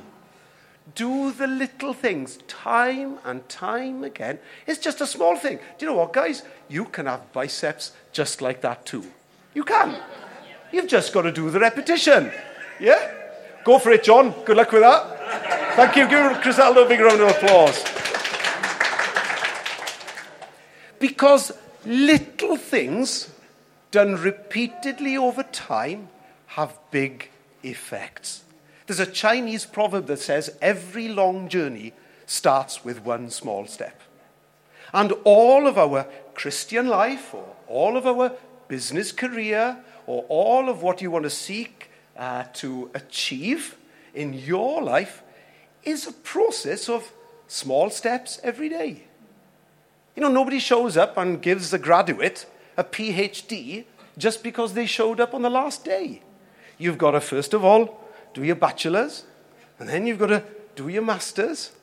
Do 0.93 1.31
the 1.31 1.47
little 1.47 1.93
things 1.93 2.37
time 2.47 3.17
and 3.25 3.47
time 3.49 4.03
again. 4.03 4.37
It's 4.67 4.79
just 4.79 5.01
a 5.01 5.07
small 5.07 5.37
thing. 5.37 5.57
Do 5.57 5.85
you 5.85 5.91
know 5.91 5.97
what, 5.97 6.13
guys? 6.13 6.43
You 6.69 6.85
can 6.85 7.07
have 7.07 7.33
biceps 7.33 7.93
just 8.11 8.41
like 8.41 8.61
that 8.61 8.85
too. 8.85 9.05
You 9.53 9.63
can. 9.63 9.97
You've 10.71 10.87
just 10.87 11.11
got 11.13 11.23
to 11.23 11.31
do 11.31 11.49
the 11.49 11.59
repetition. 11.59 12.31
Yeah? 12.79 13.11
Go 13.65 13.79
for 13.79 13.91
it, 13.91 14.03
John. 14.03 14.33
Good 14.45 14.55
luck 14.55 14.71
with 14.71 14.83
that. 14.83 15.75
Thank 15.75 15.95
you. 15.95 16.07
Give 16.07 16.37
Crisaldo 16.41 16.85
a 16.85 16.87
big 16.87 16.99
round 16.99 17.21
of 17.21 17.29
applause. 17.29 17.83
Because 20.99 21.51
little 21.85 22.57
things 22.57 23.31
done 23.91 24.15
repeatedly 24.15 25.17
over 25.17 25.43
time 25.43 26.09
have 26.47 26.77
big 26.91 27.29
effects. 27.63 28.43
There's 28.85 28.99
a 28.99 29.05
Chinese 29.05 29.65
proverb 29.65 30.07
that 30.07 30.19
says 30.19 30.57
every 30.61 31.07
long 31.07 31.47
journey 31.47 31.93
starts 32.25 32.83
with 32.83 33.03
one 33.03 33.29
small 33.29 33.65
step. 33.65 34.01
And 34.93 35.13
all 35.23 35.67
of 35.67 35.77
our 35.77 36.07
Christian 36.39 36.87
life, 36.87 37.33
or 37.33 37.45
all 37.67 37.97
of 37.97 38.07
our 38.07 38.31
business 38.69 39.11
career, 39.11 39.77
or 40.07 40.23
all 40.29 40.69
of 40.69 40.81
what 40.81 41.01
you 41.01 41.11
want 41.11 41.23
to 41.23 41.29
seek 41.29 41.91
uh, 42.15 42.45
to 42.53 42.89
achieve 42.93 43.75
in 44.13 44.33
your 44.33 44.81
life 44.81 45.21
is 45.83 46.07
a 46.07 46.13
process 46.13 46.87
of 46.87 47.11
small 47.49 47.89
steps 47.89 48.39
every 48.41 48.69
day. 48.69 49.03
You 50.15 50.21
know, 50.21 50.29
nobody 50.29 50.59
shows 50.59 50.95
up 50.95 51.17
and 51.17 51.41
gives 51.41 51.73
a 51.73 51.77
graduate 51.77 52.45
a 52.77 52.85
PhD 52.85 53.83
just 54.17 54.41
because 54.41 54.73
they 54.73 54.85
showed 54.85 55.19
up 55.19 55.33
on 55.33 55.41
the 55.41 55.49
last 55.49 55.83
day. 55.83 56.21
You've 56.77 56.97
got 56.97 57.11
to, 57.11 57.19
first 57.19 57.53
of 57.53 57.65
all, 57.65 57.99
do 58.33 58.45
your 58.45 58.55
bachelor's, 58.55 59.25
and 59.77 59.89
then 59.89 60.07
you've 60.07 60.19
got 60.19 60.27
to 60.27 60.43
do 60.77 60.87
your 60.87 61.01
master's, 61.01 61.73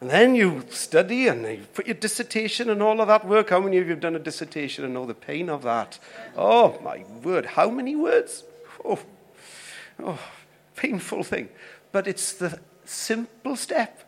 and 0.00 0.08
then 0.08 0.34
you 0.34 0.64
study 0.70 1.28
and 1.28 1.42
you 1.44 1.66
put 1.74 1.86
your 1.86 1.94
dissertation 1.94 2.70
and 2.70 2.82
all 2.82 3.00
of 3.00 3.08
that 3.08 3.26
work. 3.26 3.50
How 3.50 3.60
many 3.60 3.76
of 3.76 3.84
you 3.84 3.90
have 3.90 4.00
done 4.00 4.16
a 4.16 4.20
dissertation 4.20 4.84
and 4.84 4.94
know 4.94 5.04
the 5.04 5.14
pain 5.14 5.50
of 5.50 5.62
that? 5.62 5.98
Oh, 6.36 6.78
my 6.82 7.04
word. 7.22 7.44
How 7.44 7.68
many 7.68 7.94
words? 7.94 8.44
Oh, 8.82 8.98
oh 10.02 10.18
painful 10.74 11.22
thing. 11.22 11.50
But 11.92 12.08
it's 12.08 12.32
the 12.32 12.60
simple 12.86 13.56
step 13.56 14.04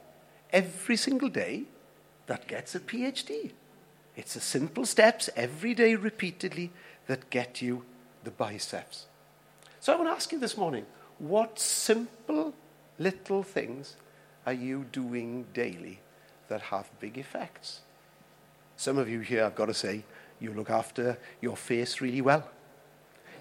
every 0.51 0.97
single 0.97 1.29
day 1.29 1.65
that 2.27 2.47
gets 2.49 2.75
a 2.75 2.81
PhD. 2.81 3.53
It's 4.17 4.35
the 4.35 4.41
simple 4.41 4.87
steps 4.87 5.29
every 5.37 5.75
day 5.75 5.95
repeatedly 5.95 6.71
that 7.07 7.29
get 7.29 7.61
you 7.61 7.85
the 8.25 8.31
biceps. 8.31 9.07
So 9.81 9.93
I 9.93 9.97
want 9.97 10.09
to 10.09 10.13
ask 10.13 10.33
you 10.33 10.39
this 10.39 10.57
morning 10.57 10.87
what 11.19 11.59
simple 11.59 12.55
little 12.99 13.43
things 13.43 13.97
are 14.47 14.53
you 14.53 14.87
doing 14.93 15.47
daily 15.55 16.01
that 16.49 16.61
have 16.63 16.91
big 17.01 17.19
effects? 17.19 17.81
Some 18.77 18.99
of 18.99 19.09
you 19.09 19.21
here, 19.21 19.45
I've 19.45 19.55
got 19.55 19.67
to 19.67 19.75
say, 19.75 20.05
you 20.41 20.53
look 20.53 20.71
after 20.71 21.19
your 21.41 21.57
face 21.57 22.01
really 22.01 22.21
well. 22.21 22.51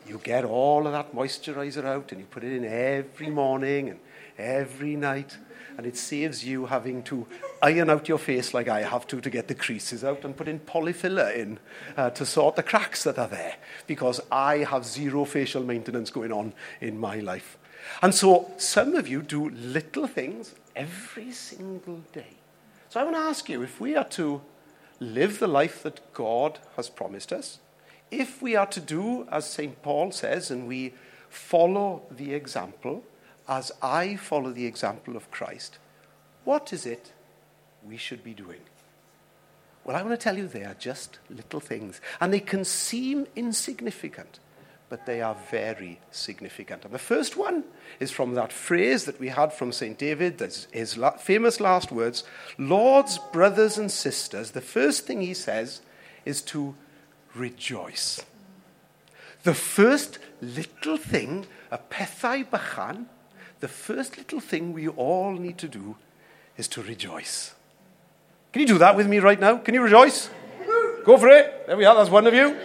You 0.08 0.20
get 0.24 0.46
all 0.46 0.86
of 0.86 0.94
that 0.94 1.16
moisturizer 1.16 1.86
out 1.86 2.12
and 2.12 2.22
you 2.22 2.28
put 2.28 2.44
it 2.44 2.54
in 2.54 2.66
every 2.66 3.30
morning 3.30 3.90
and 3.90 4.00
every 4.38 4.96
night. 4.96 5.38
And 5.78 5.88
it 5.88 5.98
saves 5.98 6.44
you 6.44 6.66
having 6.66 7.02
to 7.04 7.26
iron 7.62 7.90
out 7.90 8.08
your 8.08 8.18
face 8.18 8.54
like 8.54 8.68
I 8.68 8.82
have 8.82 9.08
to 9.08 9.22
to 9.22 9.30
get 9.30 9.48
the 9.48 9.56
creases 9.56 10.04
out 10.04 10.26
and 10.26 10.36
put 10.36 10.48
in 10.48 10.60
polyfiller 10.60 11.36
in 11.36 11.60
uh, 11.98 12.10
to 12.12 12.26
sort 12.26 12.56
the 12.56 12.64
cracks 12.64 13.04
that 13.04 13.18
are 13.18 13.28
there 13.28 13.56
because 13.88 14.20
I 14.32 14.58
have 14.58 14.86
zero 14.86 15.26
facial 15.26 15.64
maintenance 15.64 16.12
going 16.12 16.32
on 16.32 16.54
in 16.82 17.00
my 17.00 17.20
life. 17.20 17.58
And 18.02 18.14
so 18.14 18.52
some 18.58 18.96
of 18.96 19.08
you 19.08 19.22
do 19.22 19.50
little 19.50 20.08
things 20.08 20.54
every 20.76 21.32
single 21.32 22.02
day. 22.12 22.36
So 22.90 23.00
I 23.00 23.04
want 23.04 23.16
to 23.16 23.22
ask 23.22 23.50
you 23.50 23.62
if 23.62 23.80
we 23.80 23.96
are 23.96 24.08
to 24.10 24.42
live 25.00 25.40
the 25.40 25.48
life 25.48 25.84
that 25.84 26.14
God 26.14 26.60
has 26.76 26.90
promised 26.90 27.32
us, 27.34 27.60
if 28.12 28.42
we 28.42 28.56
are 28.56 28.68
to 28.68 28.80
do 28.80 29.28
as 29.32 29.46
St. 29.46 29.82
Paul 29.82 30.12
says 30.12 30.52
and 30.52 30.68
we 30.68 30.94
follow 31.30 32.04
the 32.12 32.34
example, 32.34 33.04
as 33.48 33.72
I 33.82 34.18
follow 34.18 34.52
the 34.52 34.66
example 34.66 35.16
of 35.16 35.32
Christ, 35.32 35.78
what 36.44 36.74
is 36.74 36.86
it 36.86 37.14
we 37.88 37.98
should 37.98 38.24
be 38.24 38.34
doing? 38.34 38.62
Well, 39.84 39.96
I 39.96 40.04
want 40.04 40.20
to 40.20 40.24
tell 40.24 40.38
you 40.38 40.48
they 40.48 40.64
are 40.64 40.76
just 40.76 41.20
little 41.30 41.60
things, 41.60 42.02
and 42.20 42.32
they 42.32 42.40
can 42.40 42.64
seem 42.66 43.26
insignificant, 43.36 44.40
but 44.92 45.06
they 45.06 45.22
are 45.22 45.38
very 45.50 45.98
significant. 46.12 46.84
And 46.84 46.94
the 46.94 47.00
first 47.00 47.38
one 47.38 47.64
is 48.02 48.12
from 48.12 48.34
that 48.34 48.52
phrase 48.52 49.06
that 49.06 49.22
we 49.22 49.30
had 49.30 49.54
from 49.54 49.72
St. 49.72 49.98
David, 49.98 50.38
his 50.74 50.98
famous 51.18 51.62
last 51.62 51.94
words 51.94 52.26
Lord's 52.58 53.18
brothers 53.32 53.78
and 53.78 53.90
sisters, 53.90 54.52
the 54.52 54.60
first 54.60 55.08
thing 55.08 55.22
he 55.22 55.34
says 55.34 55.80
is 56.26 56.42
to 56.42 56.76
rejoice. 57.34 58.26
The 59.44 59.54
first 59.54 60.20
little 60.42 60.98
thing, 60.98 61.46
a 61.72 61.78
pethau 61.78 62.44
bychan, 62.50 63.06
the 63.62 63.70
first 63.70 64.18
little 64.18 64.42
thing 64.42 64.74
we 64.74 64.90
all 64.90 65.32
need 65.32 65.58
to 65.60 65.70
do 65.70 65.96
is 66.58 66.68
to 66.68 66.84
rejoice. 66.84 67.56
Can 68.52 68.60
you 68.60 68.68
do 68.68 68.78
that 68.80 68.98
with 68.98 69.08
me 69.08 69.20
right 69.20 69.40
now? 69.40 69.56
Can 69.56 69.74
you 69.74 69.84
rejoice? 69.84 70.30
Go 71.06 71.18
for 71.18 71.30
it. 71.30 71.66
There 71.66 71.78
we 71.78 71.86
are. 71.86 71.96
That's 71.96 72.10
one 72.10 72.28
of 72.28 72.34
you. 72.34 72.58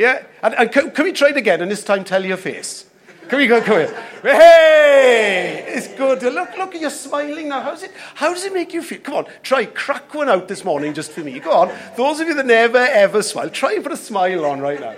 Yeah. 0.00 0.22
And, 0.42 0.54
and 0.54 0.72
can, 0.72 0.90
can, 0.92 1.04
we 1.04 1.12
try 1.12 1.28
it 1.28 1.36
again 1.36 1.60
and 1.60 1.70
this 1.70 1.84
time 1.84 2.04
tell 2.04 2.24
your 2.24 2.38
face? 2.38 2.86
Can 3.28 3.36
we 3.36 3.46
go? 3.46 3.60
Come 3.60 3.80
here. 3.80 4.06
Hey! 4.22 5.64
It's 5.68 5.88
good. 5.88 6.22
Look, 6.22 6.56
look, 6.56 6.74
you're 6.80 6.88
smiling 6.88 7.50
now. 7.50 7.60
How's 7.60 7.82
it, 7.82 7.92
how 8.14 8.32
does 8.32 8.42
it 8.46 8.54
make 8.54 8.72
you 8.72 8.82
feel? 8.82 9.00
Come 9.00 9.14
on, 9.16 9.26
try, 9.42 9.66
crack 9.66 10.14
one 10.14 10.30
out 10.30 10.48
this 10.48 10.64
morning 10.64 10.94
just 10.94 11.12
for 11.12 11.20
me. 11.20 11.38
Go 11.38 11.52
on. 11.52 11.78
Those 11.98 12.18
of 12.20 12.28
you 12.28 12.34
that 12.34 12.46
never, 12.46 12.78
ever 12.78 13.22
smile, 13.22 13.50
try 13.50 13.74
and 13.74 13.82
put 13.82 13.92
a 13.92 13.96
smile 13.98 14.46
on 14.46 14.60
right 14.60 14.80
now. 14.80 14.96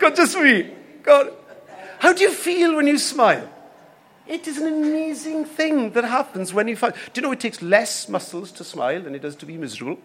Go 0.00 0.10
just 0.10 0.36
for 0.36 0.42
me. 0.42 0.68
Go. 1.04 1.32
How 2.00 2.12
do 2.12 2.24
you 2.24 2.32
feel 2.32 2.74
when 2.74 2.88
you 2.88 2.98
smile? 2.98 3.48
It 4.26 4.48
is 4.48 4.58
an 4.58 4.66
amazing 4.66 5.44
thing 5.44 5.92
that 5.92 6.02
happens 6.02 6.52
when 6.52 6.66
you 6.66 6.74
find. 6.74 6.94
Do 6.94 7.20
you 7.20 7.22
know 7.22 7.30
it 7.30 7.38
takes 7.38 7.62
less 7.62 8.08
muscles 8.08 8.50
to 8.52 8.64
smile 8.64 9.00
than 9.00 9.14
it 9.14 9.22
does 9.22 9.36
to 9.36 9.46
be 9.46 9.56
miserable? 9.56 9.98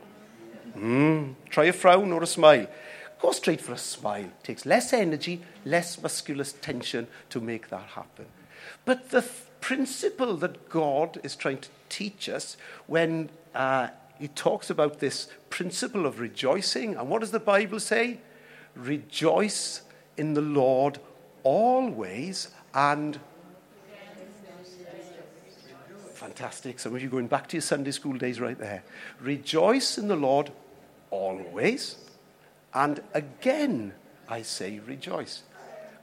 Mm. 0.78 1.34
Try 1.50 1.66
a 1.66 1.74
frown 1.74 2.12
or 2.12 2.22
a 2.22 2.28
smile. 2.28 2.68
Go 3.26 3.32
straight 3.32 3.60
for 3.60 3.74
a 3.74 3.78
smile. 3.80 4.26
It 4.26 4.44
takes 4.44 4.68
less 4.68 4.94
energy, 4.94 5.42
less 5.66 6.00
muscular 6.00 6.44
tension 6.44 7.08
to 7.32 7.42
make 7.42 7.70
that 7.70 7.88
happen. 7.96 8.28
But 8.86 9.10
the 9.10 9.22
th- 9.22 9.34
principle 9.62 10.38
that 10.38 10.70
God 10.70 11.20
is 11.24 11.36
trying 11.36 11.58
to 11.58 11.70
teach 11.90 12.30
us 12.30 12.56
when 12.86 13.32
uh, 13.56 13.88
he 14.20 14.28
talks 14.28 14.70
about 14.70 15.00
this 15.00 15.28
principle 15.50 16.06
of 16.06 16.20
rejoicing, 16.20 16.96
and 16.96 17.10
what 17.10 17.22
does 17.22 17.32
the 17.32 17.40
Bible 17.40 17.80
say? 17.80 18.20
Rejoice 18.76 19.82
in 20.18 20.36
the 20.36 20.42
Lord 20.42 21.00
always 21.42 22.50
and 22.76 23.20
Fantastic. 26.14 26.80
Some 26.80 26.96
of 26.96 27.02
you 27.02 27.10
going 27.10 27.28
back 27.28 27.48
to 27.48 27.58
your 27.58 27.62
Sunday 27.62 27.92
school 27.92 28.18
days 28.18 28.40
right 28.40 28.58
there. 28.58 28.84
Rejoice 29.20 29.98
in 29.98 30.08
the 30.08 30.16
Lord 30.16 30.52
always. 31.10 32.05
And 32.76 33.02
again, 33.14 33.94
I 34.28 34.42
say 34.42 34.80
rejoice. 34.80 35.44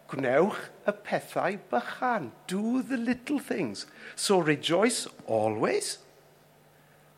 Gwnewch 0.09 0.57
y 0.87 0.93
pethau 1.05 1.59
bychan. 1.71 2.31
Do 2.47 2.83
the 2.83 2.97
little 2.97 3.39
things. 3.39 3.87
So 4.17 4.39
rejoice 4.39 5.07
always 5.27 5.99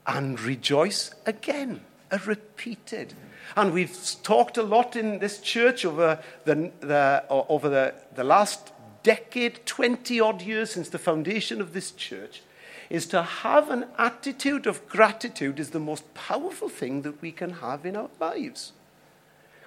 and 0.06 0.40
rejoice 0.40 1.14
again. 1.24 1.82
A 2.10 2.18
repeated. 2.18 3.14
And 3.56 3.72
we've 3.72 3.96
talked 4.22 4.58
a 4.58 4.62
lot 4.62 4.96
in 4.96 5.20
this 5.20 5.40
church 5.40 5.84
over 5.84 6.20
the, 6.44 6.72
the, 6.80 7.24
over 7.28 7.68
the, 7.68 7.94
the 8.14 8.24
last 8.24 8.72
decade, 9.02 9.64
20 9.66 10.18
odd 10.20 10.42
years 10.42 10.72
since 10.72 10.88
the 10.88 10.98
foundation 10.98 11.60
of 11.60 11.72
this 11.72 11.92
church, 11.92 12.42
is 12.90 13.06
to 13.06 13.22
have 13.22 13.70
an 13.70 13.86
attitude 13.98 14.66
of 14.66 14.86
gratitude 14.88 15.60
is 15.60 15.70
the 15.70 15.80
most 15.80 16.12
powerful 16.14 16.68
thing 16.68 17.02
that 17.02 17.20
we 17.22 17.32
can 17.32 17.50
have 17.50 17.86
in 17.86 17.96
our 17.96 18.10
lives. 18.20 18.72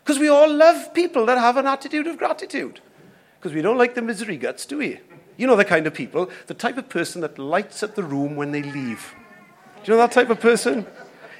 Because 0.08 0.22
we 0.22 0.30
all 0.30 0.50
love 0.50 0.93
people 0.93 1.26
that 1.26 1.38
have 1.38 1.58
an 1.58 1.67
attitude 1.67 2.08
of 2.08 2.17
gratitude. 2.17 2.80
Because 3.38 3.54
we 3.54 3.62
don't 3.62 3.78
like 3.78 3.93
the 3.93 4.02
misery 4.02 4.38
guts, 4.38 4.65
do 4.65 4.78
we? 4.78 5.02
You 5.36 5.48
know 5.48 5.58
the 5.58 5.65
kind 5.65 5.86
of 5.86 5.93
people, 5.93 6.30
the 6.46 6.54
type 6.54 6.78
of 6.78 6.88
person 6.88 7.20
that 7.24 7.38
lights 7.38 7.84
up 7.84 7.96
the 7.96 8.04
room 8.04 8.38
when 8.38 8.54
they 8.54 8.63
leave. 8.63 9.13
Do 9.84 9.91
you 9.91 9.98
know 9.98 10.02
that 10.04 10.13
type 10.13 10.30
of 10.30 10.39
person? 10.39 10.88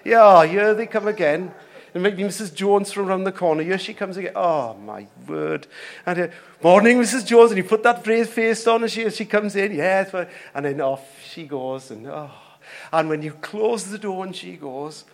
Yeah, 0.04 0.46
here 0.46 0.74
they 0.74 0.86
come 0.86 1.08
again. 1.08 1.54
And 1.94 2.04
maybe 2.04 2.24
Mrs. 2.24 2.54
Jones 2.54 2.92
from 2.92 3.08
around 3.08 3.24
the 3.24 3.32
corner. 3.32 3.64
Here 3.64 3.78
she 3.78 3.94
comes 3.94 4.18
again. 4.18 4.34
Oh, 4.36 4.74
my 4.74 5.08
word. 5.26 5.66
And 6.06 6.20
uh, 6.20 6.28
morning, 6.62 6.98
Mrs. 6.98 7.26
Jones. 7.26 7.52
And 7.52 7.58
you 7.58 7.64
put 7.64 7.84
that 7.84 8.04
brave 8.04 8.28
face 8.28 8.68
on 8.68 8.84
as 8.84 8.92
she, 8.92 9.10
she 9.12 9.24
comes 9.24 9.56
in. 9.56 9.74
Yes. 9.74 10.14
And 10.54 10.66
then 10.66 10.82
off 10.82 11.08
she 11.24 11.46
goes. 11.46 11.90
And, 11.90 12.06
oh. 12.06 12.32
and 12.92 13.08
when 13.08 13.22
you 13.22 13.32
close 13.32 13.86
the 13.86 13.98
door 13.98 14.26
and 14.26 14.36
she 14.36 14.58
goes, 14.58 15.06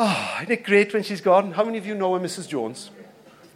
oh, 0.00 0.38
isn't 0.40 0.50
it 0.50 0.64
great 0.64 0.92
when 0.94 1.02
she's 1.02 1.20
gone? 1.20 1.52
How 1.52 1.64
many 1.64 1.78
of 1.78 1.86
you 1.86 1.94
know 1.94 2.16
a 2.16 2.20
Mrs. 2.20 2.48
Jones? 2.48 2.90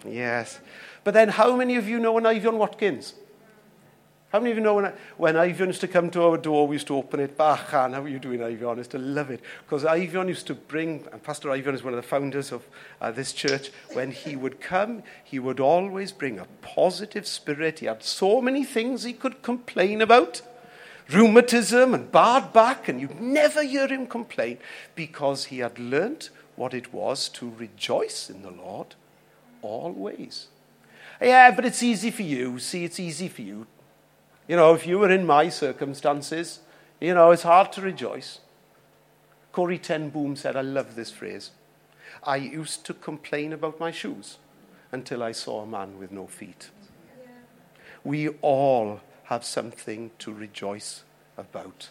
Yes. 0.07 0.61
But 1.03 1.15
then 1.15 1.31
how 1.31 1.57
many 1.57 1.77
of 1.77 1.89
you 1.89 1.99
know 1.99 2.17
an 2.19 2.27
Ivan 2.27 2.59
Watkins? 2.59 3.15
How 4.31 4.41
many 4.41 4.51
of 4.51 4.59
you 4.59 4.63
know 4.65 4.75
when, 4.75 4.93
when 5.17 5.37
Ivan 5.37 5.69
used 5.69 5.81
to 5.81 5.89
come 5.89 6.11
to 6.11 6.23
our 6.25 6.37
door, 6.37 6.67
we 6.67 6.75
used 6.77 6.89
to 6.89 6.97
open 6.97 7.21
it 7.21 7.39
back, 7.39 7.73
and 7.73 7.95
how 7.95 8.03
are 8.03 8.09
you 8.09 8.19
doing, 8.19 8.43
Ivan? 8.43 8.69
I 8.69 8.75
used 8.79 8.91
to 8.91 8.99
love 8.99 9.31
it. 9.31 9.41
Because 9.65 9.85
Ivan 9.85 10.29
used 10.29 10.47
to 10.49 10.55
bring, 10.55 11.07
and 11.13 11.23
Pastor 11.23 11.51
Ivan 11.51 11.75
is 11.75 11.85
one 11.85 11.95
of 11.95 12.03
the 12.03 12.07
founders 12.07 12.53
of 12.53 12.67
uh, 13.01 13.11
this 13.11 13.33
church, 13.33 13.71
when 13.93 14.11
he 14.11 14.35
would 14.37 14.61
come, 14.61 15.03
he 15.23 15.39
would 15.39 15.61
always 15.61 16.11
bring 16.13 16.39
a 16.39 16.47
positive 16.63 17.27
spirit. 17.27 17.79
He 17.79 17.87
had 17.87 18.03
so 18.03 18.43
many 18.43 18.65
things 18.65 19.05
he 19.05 19.13
could 19.13 19.41
complain 19.43 20.03
about 20.03 20.43
rheumatism 21.11 21.95
and 21.95 22.11
bad 22.11 22.53
back, 22.53 22.89
and 22.89 23.01
you'd 23.01 23.21
never 23.21 23.63
hear 23.63 23.87
him 23.87 24.07
complain 24.07 24.59
because 24.95 25.47
he 25.47 25.59
had 25.59 25.79
learnt 25.79 26.31
what 26.57 26.75
it 26.75 26.93
was 26.93 27.29
to 27.31 27.51
rejoice 27.51 28.31
in 28.31 28.43
the 28.43 28.51
Lord 28.51 28.95
always. 29.63 30.49
Yeah, 31.21 31.51
but 31.53 31.65
it's 31.65 31.83
easy 31.83 32.11
for 32.11 32.23
you. 32.23 32.59
See, 32.59 32.85
it's 32.85 33.01
easy 33.01 33.29
for 33.29 33.43
you. 33.43 33.67
You 34.47 34.57
know, 34.57 34.75
if 34.75 34.87
you 34.87 34.99
were 34.99 35.11
in 35.11 35.27
my 35.27 35.49
circumstances, 35.49 36.61
you 37.01 37.15
know, 37.15 37.31
it's 37.31 37.43
hard 37.43 37.73
to 37.73 37.81
rejoice. 37.81 38.41
Corrie 39.53 39.79
Ten 39.79 40.11
Boom 40.11 40.37
said, 40.37 40.57
I 40.57 40.61
love 40.61 40.97
this 40.97 41.11
phrase. 41.11 41.51
I 42.23 42.37
used 42.37 42.85
to 42.87 42.95
complain 42.95 43.53
about 43.53 43.81
my 43.81 43.91
shoes 43.91 44.39
until 44.93 45.23
I 45.23 45.33
saw 45.33 45.63
a 45.63 45.67
man 45.67 45.99
with 45.99 46.13
no 46.13 46.27
feet. 46.27 46.71
We 48.03 48.29
all 48.43 49.01
have 49.25 49.45
something 49.45 50.11
to 50.19 50.33
rejoice 50.33 51.05
about. 51.39 51.89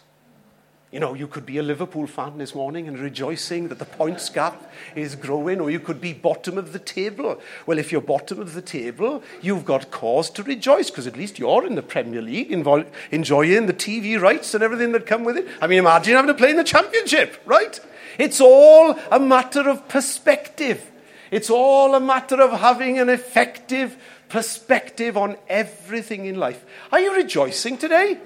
You 0.94 1.00
know, 1.00 1.14
you 1.14 1.26
could 1.26 1.44
be 1.44 1.58
a 1.58 1.62
Liverpool 1.64 2.06
fan 2.06 2.38
this 2.38 2.54
morning 2.54 2.86
and 2.86 2.96
rejoicing 2.96 3.66
that 3.66 3.80
the 3.80 3.84
points 3.84 4.28
gap 4.30 4.72
is 4.94 5.16
growing, 5.16 5.60
or 5.60 5.68
you 5.68 5.80
could 5.80 6.00
be 6.00 6.12
bottom 6.12 6.56
of 6.56 6.72
the 6.72 6.78
table. 6.78 7.40
Well, 7.66 7.80
if 7.80 7.90
you're 7.90 8.00
bottom 8.00 8.38
of 8.38 8.54
the 8.54 8.62
table, 8.62 9.20
you've 9.42 9.64
got 9.64 9.90
cause 9.90 10.30
to 10.30 10.44
rejoice 10.44 10.90
because 10.90 11.08
at 11.08 11.16
least 11.16 11.36
you're 11.36 11.66
in 11.66 11.74
the 11.74 11.82
Premier 11.82 12.22
League, 12.22 12.52
enjoying 12.52 13.66
the 13.66 13.72
TV 13.72 14.20
rights 14.20 14.54
and 14.54 14.62
everything 14.62 14.92
that 14.92 15.04
come 15.04 15.24
with 15.24 15.36
it. 15.36 15.48
I 15.60 15.66
mean, 15.66 15.80
imagine 15.80 16.14
having 16.14 16.28
to 16.28 16.34
play 16.34 16.50
in 16.50 16.56
the 16.56 16.62
Championship, 16.62 17.42
right? 17.44 17.80
It's 18.16 18.40
all 18.40 18.96
a 19.10 19.18
matter 19.18 19.68
of 19.68 19.88
perspective. 19.88 20.92
It's 21.32 21.50
all 21.50 21.96
a 21.96 22.00
matter 22.00 22.40
of 22.40 22.60
having 22.60 23.00
an 23.00 23.08
effective 23.08 23.96
perspective 24.28 25.16
on 25.16 25.38
everything 25.48 26.26
in 26.26 26.38
life. 26.38 26.64
Are 26.92 27.00
you 27.00 27.16
rejoicing 27.16 27.78
today? 27.78 28.18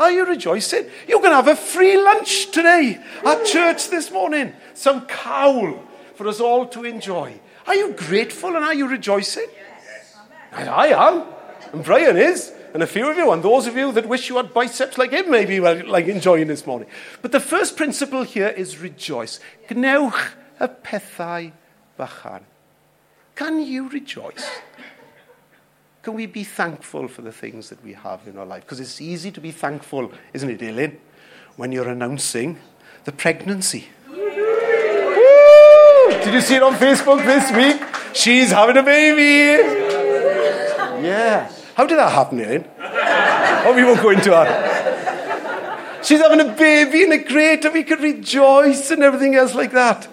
Are 0.00 0.10
you 0.10 0.24
rejoicing? 0.24 0.86
You're 1.06 1.18
going 1.18 1.30
to 1.30 1.36
have 1.36 1.48
a 1.48 1.54
free 1.54 2.02
lunch 2.02 2.50
today 2.52 2.98
at 3.22 3.44
church 3.44 3.90
this 3.90 4.10
morning. 4.10 4.54
Some 4.72 5.04
cowl 5.06 5.78
for 6.14 6.26
us 6.26 6.40
all 6.40 6.66
to 6.68 6.84
enjoy. 6.84 7.38
Are 7.66 7.74
you 7.74 7.92
grateful 7.92 8.56
and 8.56 8.64
are 8.64 8.72
you 8.72 8.88
rejoicing? 8.88 9.46
Yes. 9.54 10.16
I, 10.52 10.66
I 10.66 11.08
am. 11.08 11.24
And 11.74 11.84
Brian 11.84 12.16
is. 12.16 12.50
And 12.72 12.82
a 12.82 12.86
few 12.86 13.10
of 13.10 13.16
you, 13.16 13.30
and 13.32 13.42
those 13.42 13.66
of 13.66 13.76
you 13.76 13.92
that 13.92 14.06
wish 14.06 14.28
you 14.28 14.36
had 14.36 14.54
biceps 14.54 14.96
like 14.96 15.10
him, 15.10 15.28
maybe 15.30 15.58
well, 15.58 15.84
like 15.86 16.06
enjoying 16.06 16.46
this 16.46 16.66
morning. 16.66 16.88
But 17.20 17.32
the 17.32 17.40
first 17.40 17.76
principle 17.76 18.22
here 18.22 18.48
is 18.48 18.78
rejoice. 18.78 19.40
Gnewch 19.68 20.32
y 20.60 20.66
pethau 20.82 21.52
bachan. 21.98 22.42
Can 23.34 23.60
you 23.60 23.88
rejoice? 23.88 24.48
Can 26.10 26.16
we 26.16 26.26
be 26.26 26.42
thankful 26.42 27.06
for 27.06 27.22
the 27.22 27.30
things 27.30 27.68
that 27.68 27.84
we 27.84 27.92
have 27.92 28.26
in 28.26 28.36
our 28.36 28.44
life? 28.44 28.64
Because 28.64 28.80
it's 28.80 29.00
easy 29.00 29.30
to 29.30 29.40
be 29.40 29.52
thankful, 29.52 30.10
isn't 30.34 30.50
it, 30.50 30.60
Eileen, 30.60 30.98
when 31.54 31.70
you're 31.70 31.88
announcing 31.88 32.58
the 33.04 33.12
pregnancy. 33.12 33.86
Did 34.08 34.24
you 36.34 36.40
see 36.40 36.56
it 36.56 36.64
on 36.64 36.74
Facebook 36.74 37.24
this 37.24 37.52
week? 37.52 37.80
She's 38.12 38.50
having 38.50 38.76
a 38.76 38.82
baby. 38.82 39.62
Yeah. 41.06 41.48
How 41.76 41.86
did 41.86 41.98
that 41.98 42.10
happen, 42.10 42.40
Eileen? 42.40 42.64
Oh, 42.76 43.72
we 43.76 43.84
won't 43.84 44.02
go 44.02 44.10
into 44.10 44.30
that. 44.30 46.04
She's 46.04 46.20
having 46.20 46.40
a 46.40 46.52
baby 46.56 47.04
and 47.04 47.12
a 47.12 47.18
great, 47.18 47.64
and 47.64 47.72
we 47.72 47.84
could 47.84 48.00
rejoice 48.00 48.90
and 48.90 49.04
everything 49.04 49.36
else 49.36 49.54
like 49.54 49.70
that. 49.70 50.08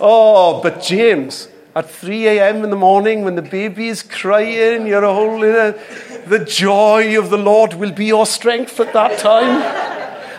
Oh, 0.00 0.62
but 0.62 0.80
James, 0.80 1.48
at 1.74 1.90
3 1.90 2.28
a.m. 2.28 2.62
in 2.62 2.70
the 2.70 2.76
morning 2.76 3.24
when 3.24 3.34
the 3.34 3.42
baby 3.42 3.88
is 3.88 4.02
crying, 4.02 4.86
you're 4.86 5.02
holding 5.02 5.50
it, 5.50 6.28
the 6.28 6.44
joy 6.44 7.18
of 7.18 7.30
the 7.30 7.38
Lord 7.38 7.74
will 7.74 7.92
be 7.92 8.06
your 8.06 8.26
strength 8.26 8.78
at 8.78 8.92
that 8.92 9.18
time. 9.18 9.83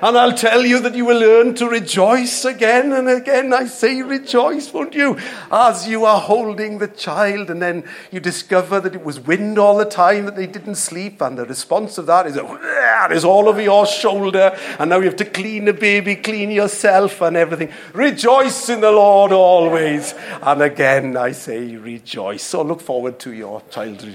And 0.05 0.19
I'll 0.19 0.37
tell 0.37 0.63
you 0.63 0.79
that 0.81 0.93
you 0.93 1.03
will 1.03 1.19
learn 1.19 1.55
to 1.55 1.67
rejoice 1.67 2.45
again 2.45 2.91
and 2.91 3.09
again. 3.09 3.51
I 3.51 3.65
say 3.65 4.03
rejoice, 4.03 4.71
won't 4.71 4.93
you? 4.93 5.17
As 5.51 5.87
you 5.87 6.05
are 6.05 6.19
holding 6.21 6.77
the 6.77 6.89
child, 6.89 7.49
and 7.49 7.59
then 7.59 7.85
you 8.11 8.19
discover 8.19 8.79
that 8.79 8.93
it 8.93 9.03
was 9.03 9.19
wind 9.19 9.57
all 9.57 9.77
the 9.77 9.85
time, 9.85 10.25
that 10.25 10.35
they 10.35 10.45
didn't 10.45 10.75
sleep, 10.75 11.23
and 11.23 11.39
the 11.39 11.45
response 11.45 11.97
of 11.97 12.05
that 12.05 12.27
is, 12.27 12.35
that 12.35 13.11
is 13.13 13.25
all 13.25 13.49
over 13.49 13.59
your 13.59 13.87
shoulder, 13.87 14.55
and 14.77 14.91
now 14.91 14.99
you 14.99 15.05
have 15.05 15.15
to 15.15 15.25
clean 15.25 15.65
the 15.65 15.73
baby, 15.73 16.15
clean 16.15 16.51
yourself, 16.51 17.21
and 17.21 17.35
everything. 17.35 17.71
Rejoice 17.93 18.69
in 18.69 18.81
the 18.81 18.91
Lord 18.91 19.31
always. 19.31 20.13
And 20.43 20.61
again, 20.61 21.17
I 21.17 21.31
say 21.31 21.77
rejoice. 21.77 22.43
So 22.43 22.61
look 22.61 22.81
forward 22.81 23.17
to 23.21 23.33
your 23.33 23.63
child 23.71 24.07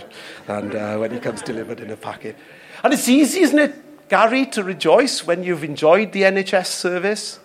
and 0.46 0.72
uh, 0.72 0.98
when 0.98 1.10
he 1.10 1.18
comes 1.18 1.42
delivered 1.42 1.80
in 1.80 1.90
a 1.90 1.96
packet. 1.96 2.36
And 2.84 2.94
it's 2.94 3.08
easy, 3.08 3.40
isn't 3.40 3.58
it? 3.58 3.89
Gary, 4.10 4.44
to 4.44 4.64
rejoice 4.64 5.24
when 5.24 5.44
you've 5.44 5.62
enjoyed 5.62 6.10
the 6.10 6.22
NHS 6.22 6.66
service 6.66 7.38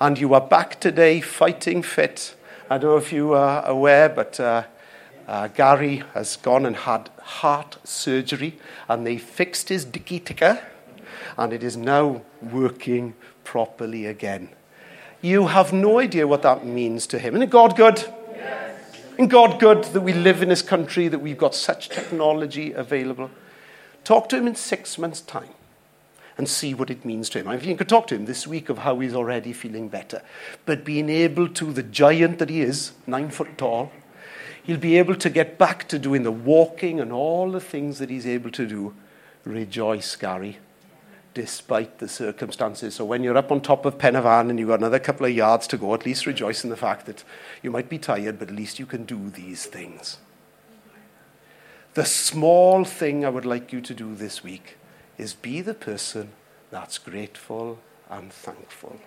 and 0.00 0.18
you 0.18 0.32
are 0.32 0.40
back 0.40 0.80
today 0.80 1.20
fighting 1.20 1.82
fit. 1.82 2.34
I 2.70 2.78
don't 2.78 2.92
know 2.92 2.96
if 2.96 3.12
you 3.12 3.34
are 3.34 3.62
aware, 3.66 4.08
but 4.08 4.40
uh, 4.40 4.62
uh, 5.28 5.48
Gary 5.48 6.02
has 6.14 6.36
gone 6.36 6.64
and 6.64 6.76
had 6.76 7.10
heart 7.20 7.76
surgery 7.84 8.58
and 8.88 9.06
they 9.06 9.18
fixed 9.18 9.68
his 9.68 9.84
dicky 9.84 10.18
ticker 10.18 10.62
and 11.36 11.52
it 11.52 11.62
is 11.62 11.76
now 11.76 12.22
working 12.40 13.12
properly 13.44 14.06
again. 14.06 14.48
You 15.20 15.48
have 15.48 15.74
no 15.74 15.98
idea 15.98 16.26
what 16.26 16.40
that 16.40 16.64
means 16.64 17.06
to 17.08 17.18
him. 17.18 17.36
Isn't 17.36 17.50
God 17.50 17.76
good? 17.76 18.02
Yes. 18.34 18.80
Isn't 19.12 19.28
God 19.28 19.60
good 19.60 19.84
that 19.84 20.00
we 20.00 20.14
live 20.14 20.40
in 20.40 20.48
this 20.48 20.62
country, 20.62 21.08
that 21.08 21.18
we've 21.18 21.36
got 21.36 21.54
such 21.54 21.90
technology 21.90 22.72
available? 22.72 23.30
Talk 24.04 24.30
to 24.30 24.38
him 24.38 24.46
in 24.46 24.54
six 24.54 24.96
months' 24.96 25.20
time 25.20 25.50
and 26.38 26.48
see 26.48 26.74
what 26.74 26.90
it 26.90 27.04
means 27.04 27.28
to 27.30 27.40
him. 27.40 27.48
I 27.48 27.56
mean, 27.56 27.68
you 27.68 27.76
could 27.76 27.88
talk 27.88 28.06
to 28.08 28.14
him 28.14 28.24
this 28.24 28.46
week 28.46 28.68
of 28.68 28.78
how 28.78 28.98
he's 28.98 29.14
already 29.14 29.52
feeling 29.52 29.88
better. 29.88 30.22
But 30.64 30.84
being 30.84 31.08
able 31.08 31.48
to, 31.48 31.72
the 31.72 31.82
giant 31.82 32.38
that 32.38 32.50
he 32.50 32.62
is, 32.62 32.92
nine 33.06 33.30
foot 33.30 33.58
tall, 33.58 33.92
he'll 34.62 34.78
be 34.78 34.98
able 34.98 35.16
to 35.16 35.30
get 35.30 35.58
back 35.58 35.88
to 35.88 35.98
doing 35.98 36.22
the 36.22 36.32
walking 36.32 37.00
and 37.00 37.12
all 37.12 37.50
the 37.50 37.60
things 37.60 37.98
that 37.98 38.10
he's 38.10 38.26
able 38.26 38.50
to 38.52 38.66
do. 38.66 38.94
Rejoice, 39.44 40.16
Gary, 40.16 40.58
despite 41.34 41.98
the 41.98 42.08
circumstances. 42.08 42.94
So 42.94 43.04
when 43.04 43.22
you're 43.22 43.36
up 43.36 43.50
on 43.50 43.60
top 43.60 43.84
of 43.84 43.98
Pen 43.98 44.14
y 44.14 44.22
Fan 44.22 44.50
and 44.50 44.58
you've 44.58 44.68
got 44.68 44.78
another 44.78 45.00
couple 45.00 45.26
of 45.26 45.32
yards 45.32 45.66
to 45.68 45.76
go, 45.76 45.94
at 45.94 46.06
least 46.06 46.26
rejoice 46.26 46.64
in 46.64 46.70
the 46.70 46.76
fact 46.76 47.06
that 47.06 47.24
you 47.62 47.70
might 47.70 47.88
be 47.88 47.98
tired, 47.98 48.38
but 48.38 48.48
at 48.48 48.54
least 48.54 48.78
you 48.78 48.86
can 48.86 49.04
do 49.04 49.28
these 49.30 49.66
things. 49.66 50.18
The 51.94 52.04
small 52.06 52.84
thing 52.84 53.24
I 53.24 53.28
would 53.28 53.44
like 53.44 53.72
you 53.72 53.82
to 53.82 53.92
do 53.92 54.14
this 54.14 54.42
week 54.42 54.78
is 55.18 55.34
be 55.34 55.60
the 55.60 55.74
person 55.74 56.32
that's 56.70 56.98
grateful 56.98 57.78
and 58.10 58.32
thankful. 58.32 58.98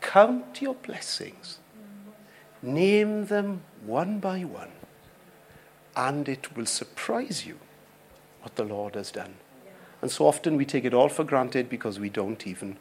Count 0.00 0.60
your 0.60 0.74
blessings, 0.74 1.58
name 2.60 3.26
them 3.26 3.62
one 3.84 4.18
by 4.18 4.40
one, 4.40 4.72
and 5.96 6.28
it 6.28 6.56
will 6.56 6.66
surprise 6.66 7.46
you 7.46 7.58
what 8.42 8.56
the 8.56 8.64
Lord 8.64 8.94
has 8.94 9.10
done. 9.12 9.34
And 10.00 10.10
so 10.10 10.26
often 10.26 10.56
we 10.56 10.64
take 10.64 10.84
it 10.84 10.94
all 10.94 11.08
for 11.08 11.22
granted 11.22 11.68
because 11.68 12.00
we 12.00 12.08
don't 12.08 12.46
even 12.46 12.76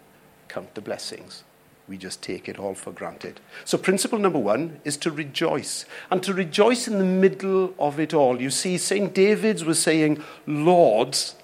count 0.48 0.74
the 0.74 0.82
blessings. 0.82 1.44
We 1.88 1.98
just 1.98 2.22
take 2.24 2.48
it 2.48 2.58
all 2.58 2.74
for 2.74 2.92
granted. 2.92 3.40
So, 3.66 3.78
principle 3.78 4.18
number 4.18 4.40
one 4.40 4.80
is 4.86 4.98
to 4.98 5.12
rejoice, 5.12 5.86
and 6.10 6.24
to 6.24 6.34
rejoice 6.34 6.88
in 6.88 7.00
the 7.00 7.04
middle 7.04 7.74
of 7.78 8.00
it 8.00 8.14
all. 8.14 8.42
You 8.42 8.50
see, 8.50 8.78
St. 8.78 9.14
David's 9.14 9.66
was 9.66 9.80
saying, 9.82 10.24
Lords, 10.48 11.36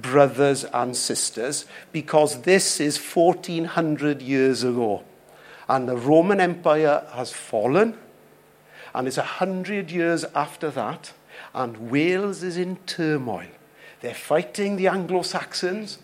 brothers 0.00 0.64
and 0.64 0.96
sisters, 0.96 1.66
because 1.92 2.42
this 2.42 2.80
is 2.80 2.98
1400 2.98 4.22
years 4.22 4.64
ago. 4.64 5.04
And 5.68 5.88
the 5.88 5.96
Roman 5.96 6.40
Empire 6.40 7.04
has 7.12 7.32
fallen, 7.32 7.98
and 8.94 9.06
it's 9.06 9.16
100 9.16 9.90
years 9.90 10.24
after 10.34 10.70
that, 10.70 11.12
and 11.54 11.90
Wales 11.90 12.42
is 12.42 12.56
in 12.56 12.76
turmoil. 12.86 13.48
They're 14.00 14.14
fighting 14.14 14.76
the 14.76 14.88
Anglo 14.88 15.22
Saxons, 15.22 15.98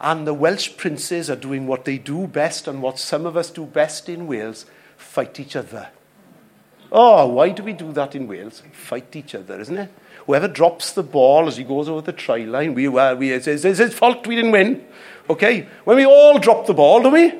and 0.00 0.26
the 0.26 0.34
Welsh 0.34 0.76
princes 0.76 1.30
are 1.30 1.36
doing 1.36 1.66
what 1.66 1.84
they 1.84 1.98
do 1.98 2.26
best 2.26 2.68
and 2.68 2.82
what 2.82 2.98
some 2.98 3.26
of 3.26 3.36
us 3.36 3.50
do 3.50 3.64
best 3.64 4.08
in 4.08 4.26
Wales 4.26 4.66
fight 4.96 5.40
each 5.40 5.56
other. 5.56 5.88
Oh, 6.90 7.26
why 7.26 7.50
do 7.50 7.62
we 7.62 7.72
do 7.72 7.92
that 7.92 8.14
in 8.14 8.28
Wales? 8.28 8.62
Fight 8.72 9.16
each 9.16 9.34
other, 9.34 9.60
isn't 9.60 9.78
it? 9.78 9.90
Whoever 10.26 10.48
drops 10.48 10.92
the 10.92 11.02
ball 11.02 11.48
as 11.48 11.56
he 11.56 11.64
goes 11.64 11.88
over 11.88 12.00
the 12.00 12.12
try 12.12 12.38
line, 12.38 12.74
we, 12.74 12.86
uh, 12.86 13.14
we, 13.16 13.32
it's, 13.32 13.46
it's 13.46 13.64
his 13.64 13.94
fault 13.94 14.26
we 14.26 14.36
didn't 14.36 14.52
win. 14.52 14.86
Okay? 15.28 15.66
When 15.84 15.96
we 15.96 16.06
all 16.06 16.38
drop 16.38 16.66
the 16.66 16.74
ball, 16.74 17.02
don't 17.02 17.12
we? 17.12 17.32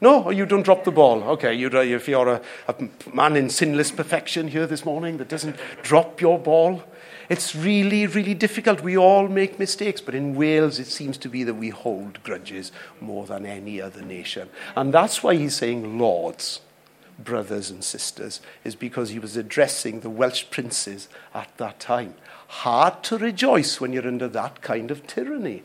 No, 0.00 0.30
you 0.30 0.44
don't 0.44 0.64
drop 0.64 0.84
the 0.84 0.90
ball. 0.90 1.22
Okay, 1.22 1.54
you're, 1.54 1.74
if 1.76 2.08
you're 2.08 2.28
a, 2.28 2.42
a 2.68 2.74
man 3.14 3.36
in 3.36 3.48
sinless 3.48 3.90
perfection 3.90 4.48
here 4.48 4.66
this 4.66 4.84
morning 4.84 5.16
that 5.16 5.28
doesn't 5.28 5.56
drop 5.82 6.20
your 6.20 6.38
ball, 6.38 6.82
it's 7.30 7.56
really, 7.56 8.06
really 8.06 8.34
difficult. 8.34 8.82
We 8.82 8.98
all 8.98 9.28
make 9.28 9.58
mistakes, 9.58 10.02
but 10.02 10.14
in 10.14 10.34
Wales 10.34 10.78
it 10.78 10.88
seems 10.88 11.16
to 11.18 11.28
be 11.30 11.42
that 11.44 11.54
we 11.54 11.70
hold 11.70 12.22
grudges 12.22 12.70
more 13.00 13.24
than 13.24 13.46
any 13.46 13.80
other 13.80 14.02
nation. 14.02 14.50
And 14.76 14.92
that's 14.92 15.22
why 15.22 15.36
he's 15.36 15.54
saying 15.54 15.98
lords 15.98 16.60
brothers 17.18 17.70
and 17.70 17.84
sisters, 17.84 18.40
is 18.64 18.74
because 18.74 19.10
he 19.10 19.18
was 19.18 19.36
addressing 19.36 20.00
the 20.00 20.10
Welsh 20.10 20.44
princes 20.50 21.08
at 21.34 21.56
that 21.58 21.80
time. 21.80 22.14
Hard 22.48 23.02
to 23.04 23.18
rejoice 23.18 23.80
when 23.80 23.92
you're 23.92 24.06
under 24.06 24.28
that 24.28 24.62
kind 24.62 24.90
of 24.90 25.06
tyranny. 25.06 25.62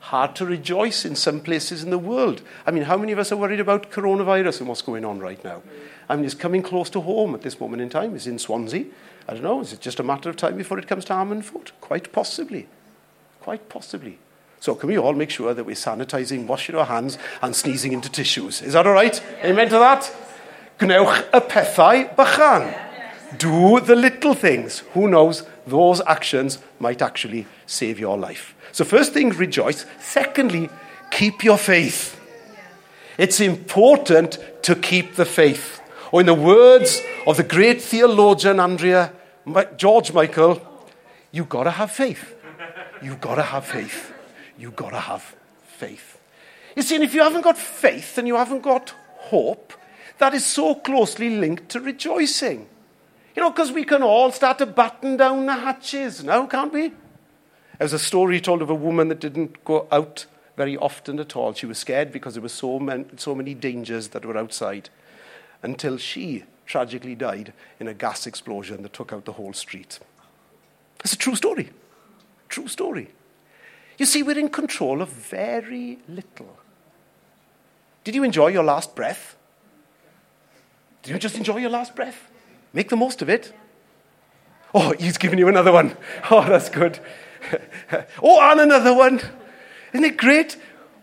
Hard 0.00 0.36
to 0.36 0.44
rejoice 0.44 1.06
in 1.06 1.16
some 1.16 1.40
places 1.40 1.82
in 1.82 1.90
the 1.90 1.98
world. 1.98 2.42
I 2.66 2.70
mean, 2.70 2.84
how 2.84 2.98
many 2.98 3.12
of 3.12 3.18
us 3.18 3.32
are 3.32 3.36
worried 3.36 3.60
about 3.60 3.90
coronavirus 3.90 4.60
and 4.60 4.68
what's 4.68 4.82
going 4.82 5.04
on 5.04 5.18
right 5.18 5.42
now? 5.42 5.62
I 6.08 6.16
mean, 6.16 6.26
it's 6.26 6.34
coming 6.34 6.62
close 6.62 6.90
to 6.90 7.00
home 7.00 7.34
at 7.34 7.40
this 7.40 7.58
moment 7.58 7.80
in 7.80 7.88
time. 7.88 8.14
It's 8.14 8.26
in 8.26 8.38
Swansea. 8.38 8.84
I 9.26 9.32
don't 9.32 9.42
know, 9.42 9.62
is 9.62 9.72
it 9.72 9.80
just 9.80 10.00
a 10.00 10.02
matter 10.02 10.28
of 10.28 10.36
time 10.36 10.58
before 10.58 10.78
it 10.78 10.86
comes 10.86 11.06
to 11.06 11.14
Ammanford? 11.14 11.70
Quite 11.80 12.12
possibly. 12.12 12.68
Quite 13.40 13.70
possibly. 13.70 14.18
So 14.60 14.74
can 14.74 14.88
we 14.88 14.98
all 14.98 15.14
make 15.14 15.30
sure 15.30 15.54
that 15.54 15.64
we're 15.64 15.74
sanitizing, 15.74 16.46
washing 16.46 16.74
our 16.74 16.86
hands, 16.86 17.16
and 17.40 17.56
sneezing 17.56 17.92
into 17.92 18.10
tissues? 18.10 18.60
Is 18.60 18.74
that 18.74 18.86
all 18.86 18.92
right? 18.92 19.22
Amen 19.42 19.68
to 19.70 19.78
that? 19.78 20.14
Gwnewch 20.78 21.32
y 21.32 21.40
pethau 21.40 22.16
bychan. 22.16 22.74
Do 23.38 23.80
the 23.80 23.94
little 23.94 24.34
things. 24.34 24.80
Who 24.94 25.08
knows? 25.08 25.44
Those 25.66 26.00
actions 26.06 26.58
might 26.78 27.02
actually 27.02 27.46
save 27.66 27.98
your 27.98 28.18
life. 28.18 28.54
So, 28.72 28.84
first 28.84 29.12
thing, 29.12 29.30
rejoice. 29.30 29.86
Secondly, 30.00 30.68
keep 31.10 31.44
your 31.44 31.58
faith. 31.58 32.20
It's 33.18 33.40
important 33.40 34.38
to 34.62 34.74
keep 34.74 35.14
the 35.14 35.24
faith. 35.24 35.80
Or, 36.12 36.20
in 36.20 36.26
the 36.26 36.34
words 36.34 37.00
of 37.26 37.36
the 37.36 37.44
great 37.44 37.80
theologian 37.80 38.60
Andrea 38.60 39.12
George 39.76 40.12
Michael, 40.12 40.60
you've 41.30 41.48
got 41.48 41.64
to 41.64 41.70
have 41.70 41.90
faith. 41.90 42.34
You've 43.02 43.20
got 43.20 43.36
to 43.36 43.42
have 43.42 43.64
faith. 43.64 44.12
You've 44.58 44.76
got 44.76 44.90
to 44.90 45.00
have 45.00 45.34
faith. 45.66 46.18
You 46.76 46.82
see, 46.82 46.96
and 46.96 47.04
if 47.04 47.14
you 47.14 47.22
haven't 47.22 47.42
got 47.42 47.56
faith 47.56 48.18
and 48.18 48.26
you 48.26 48.36
haven't 48.36 48.62
got 48.62 48.94
hope, 49.16 49.72
that 50.18 50.34
is 50.34 50.46
so 50.46 50.74
closely 50.74 51.30
linked 51.30 51.68
to 51.70 51.80
rejoicing. 51.80 52.68
You 53.34 53.42
know, 53.42 53.50
because 53.50 53.72
we 53.72 53.84
can 53.84 54.02
all 54.02 54.30
start 54.30 54.58
to 54.58 54.66
batten 54.66 55.16
down 55.16 55.46
the 55.46 55.54
hatches 55.54 56.22
now, 56.22 56.46
can't 56.46 56.72
we? 56.72 56.92
There's 57.78 57.92
a 57.92 57.98
story 57.98 58.40
told 58.40 58.62
of 58.62 58.70
a 58.70 58.74
woman 58.74 59.08
that 59.08 59.20
didn't 59.20 59.64
go 59.64 59.88
out 59.90 60.26
very 60.56 60.76
often 60.76 61.18
at 61.18 61.34
all. 61.34 61.52
She 61.52 61.66
was 61.66 61.78
scared 61.78 62.12
because 62.12 62.34
there 62.34 62.42
were 62.42 62.48
so 62.48 63.04
so 63.16 63.34
many 63.34 63.54
dangers 63.54 64.08
that 64.08 64.24
were 64.24 64.38
outside 64.38 64.90
until 65.62 65.96
she 65.96 66.44
tragically 66.66 67.14
died 67.14 67.52
in 67.80 67.88
a 67.88 67.94
gas 67.94 68.26
explosion 68.26 68.82
that 68.82 68.92
took 68.92 69.12
out 69.12 69.24
the 69.24 69.32
whole 69.32 69.52
street. 69.52 69.98
It's 71.00 71.12
a 71.12 71.18
true 71.18 71.36
story. 71.36 71.70
True 72.48 72.68
story. 72.68 73.10
You 73.98 74.06
see, 74.06 74.22
we're 74.22 74.38
in 74.38 74.48
control 74.48 75.02
of 75.02 75.08
very 75.08 75.98
little. 76.08 76.56
Did 78.04 78.14
you 78.14 78.24
enjoy 78.24 78.48
your 78.48 78.64
last 78.64 78.94
breath? 78.94 79.33
Did 81.04 81.12
you 81.12 81.18
just 81.18 81.36
enjoy 81.36 81.58
your 81.58 81.70
last 81.70 81.94
breath? 81.94 82.30
Make 82.72 82.88
the 82.88 82.96
most 82.96 83.20
of 83.20 83.28
it. 83.28 83.52
Oh, 84.74 84.94
he's 84.98 85.18
giving 85.18 85.38
you 85.38 85.48
another 85.48 85.70
one. 85.70 85.96
Oh, 86.30 86.44
that's 86.44 86.70
good. 86.70 86.98
oh, 88.22 88.40
and 88.50 88.60
another 88.60 88.94
one. 88.94 89.20
Isn't 89.92 90.04
it 90.04 90.16
great? 90.16 90.56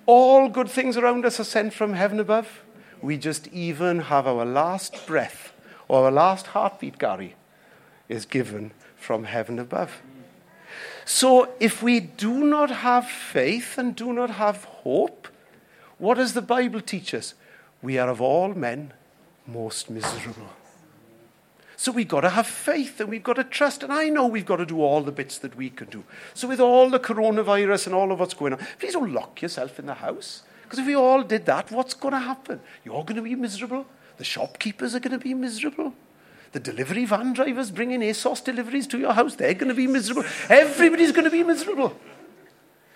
All 0.08 0.50
good 0.50 0.70
things 0.70 0.98
around 0.98 1.24
us 1.24 1.40
are 1.40 1.44
sent 1.44 1.74
from 1.74 1.94
heaven 1.94 2.20
above. 2.20 2.64
We 3.00 3.18
just 3.18 3.48
even 3.50 4.00
have 4.00 4.26
our 4.26 4.44
last 4.44 5.06
breath 5.06 5.54
or 5.88 6.06
our 6.06 6.12
last 6.12 6.48
heartbeat, 6.48 6.98
Gary, 6.98 7.36
is 8.10 8.26
given 8.26 8.72
from 8.96 9.26
heaven 9.26 9.60
above. 9.60 10.02
So 11.06 11.54
if 11.60 11.84
we 11.84 12.00
do 12.00 12.44
not 12.44 12.72
have 12.72 13.06
faith 13.08 13.78
and 13.78 13.96
do 13.96 14.14
not 14.14 14.32
have 14.32 14.64
hope, 14.64 15.28
what 16.00 16.16
does 16.16 16.34
the 16.34 16.42
Bible 16.42 16.82
teach 16.82 17.14
us? 17.14 17.36
We 17.84 18.00
are 18.00 18.10
of 18.10 18.20
all 18.20 18.56
men 18.56 18.94
most 19.52 19.90
miserable. 19.90 20.50
So 21.78 21.92
we've 21.92 22.08
got 22.08 22.22
to 22.22 22.30
have 22.30 22.46
faith 22.46 23.00
and 23.00 23.10
we've 23.10 23.24
got 23.24 23.38
to 23.38 23.44
trust. 23.44 23.82
And 23.82 23.92
I 23.92 24.10
know 24.10 24.28
we've 24.28 24.46
got 24.46 24.58
to 24.58 24.68
do 24.68 24.82
all 24.82 25.02
the 25.02 25.12
bits 25.12 25.40
that 25.40 25.56
we 25.56 25.72
can 25.72 25.90
do. 25.90 26.04
So, 26.36 26.48
with 26.48 26.60
all 26.60 26.92
the 26.92 27.00
coronavirus 27.00 27.88
and 27.88 27.96
all 27.96 28.12
of 28.12 28.20
what's 28.20 28.36
going 28.36 28.54
on, 28.54 28.60
please 28.80 28.94
don't 28.94 29.12
lock 29.12 29.42
yourself 29.42 29.80
in 29.80 29.88
the 29.88 29.96
house. 29.96 30.44
Because 30.62 30.78
if 30.78 30.86
we 30.86 30.96
all 30.96 31.24
did 31.24 31.48
that, 31.48 31.72
what's 31.72 31.96
going 31.96 32.14
to 32.14 32.20
happen? 32.20 32.62
You're 32.86 33.04
going 33.04 33.16
to 33.16 33.24
be 33.24 33.36
miserable. 33.36 33.88
The 34.18 34.24
shopkeepers 34.24 34.94
are 34.94 35.00
going 35.00 35.18
to 35.18 35.24
be 35.24 35.34
miserable. 35.34 35.96
The 36.52 36.60
delivery 36.60 37.06
van 37.06 37.34
drivers 37.34 37.72
bringing 37.72 38.02
ASOS 38.02 38.44
deliveries 38.44 38.86
to 38.88 39.00
your 39.00 39.14
house, 39.14 39.36
they're 39.36 39.56
going 39.56 39.70
to 39.70 39.74
be 39.74 39.88
miserable. 39.88 40.24
Everybody's 40.50 41.12
going 41.12 41.26
to 41.26 41.32
be 41.32 41.44
miserable. 41.44 41.98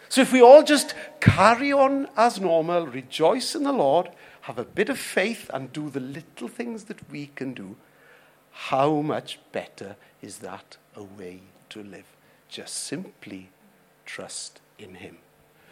So 0.10 0.22
if 0.22 0.32
we 0.32 0.42
all 0.42 0.62
just 0.62 0.94
carry 1.20 1.74
on 1.74 2.08
as 2.16 2.40
normal, 2.40 2.86
rejoice 2.86 3.56
in 3.56 3.64
the 3.64 3.74
Lord, 3.74 4.10
have 4.46 4.60
a 4.60 4.64
bit 4.64 4.90
of 4.90 5.00
faith, 5.00 5.50
and 5.52 5.74
do 5.74 5.90
the 5.90 6.00
little 6.00 6.48
things 6.48 6.84
that 6.84 7.10
we 7.10 7.32
can 7.34 7.54
do, 7.56 7.76
how 8.52 9.02
much 9.02 9.40
better 9.52 9.96
is 10.22 10.38
that 10.38 10.78
a 10.96 11.02
way 11.02 11.42
to 11.70 11.82
live? 11.82 12.16
Just 12.48 12.76
simply 12.76 13.50
trust 14.06 14.62
in 14.78 14.96
Him. 14.96 15.18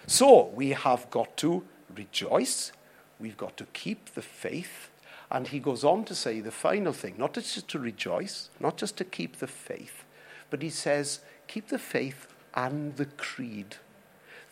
So 0.08 0.46
we 0.48 0.72
have 0.72 1.08
got 1.12 1.38
to 1.38 1.64
rejoice, 1.96 2.72
we've 3.20 3.38
got 3.38 3.58
to 3.58 3.66
keep 3.74 4.16
the 4.16 4.24
faith. 4.24 4.90
And 5.30 5.48
he 5.48 5.60
goes 5.60 5.84
on 5.84 6.04
to 6.06 6.16
say 6.16 6.42
the 6.42 6.52
final 6.52 6.94
thing, 6.94 7.16
not 7.18 7.34
just 7.34 7.68
to 7.68 7.80
rejoice, 7.80 8.50
not 8.60 8.78
just 8.78 8.98
to 8.98 9.04
keep 9.04 9.38
the 9.38 9.48
faith, 9.48 10.04
but 10.50 10.64
he 10.64 10.70
says, 10.70 11.20
keep 11.48 11.68
the 11.68 11.80
faith 11.80 12.28
and 12.56 12.98
the 12.98 13.06
creed. 13.06 13.78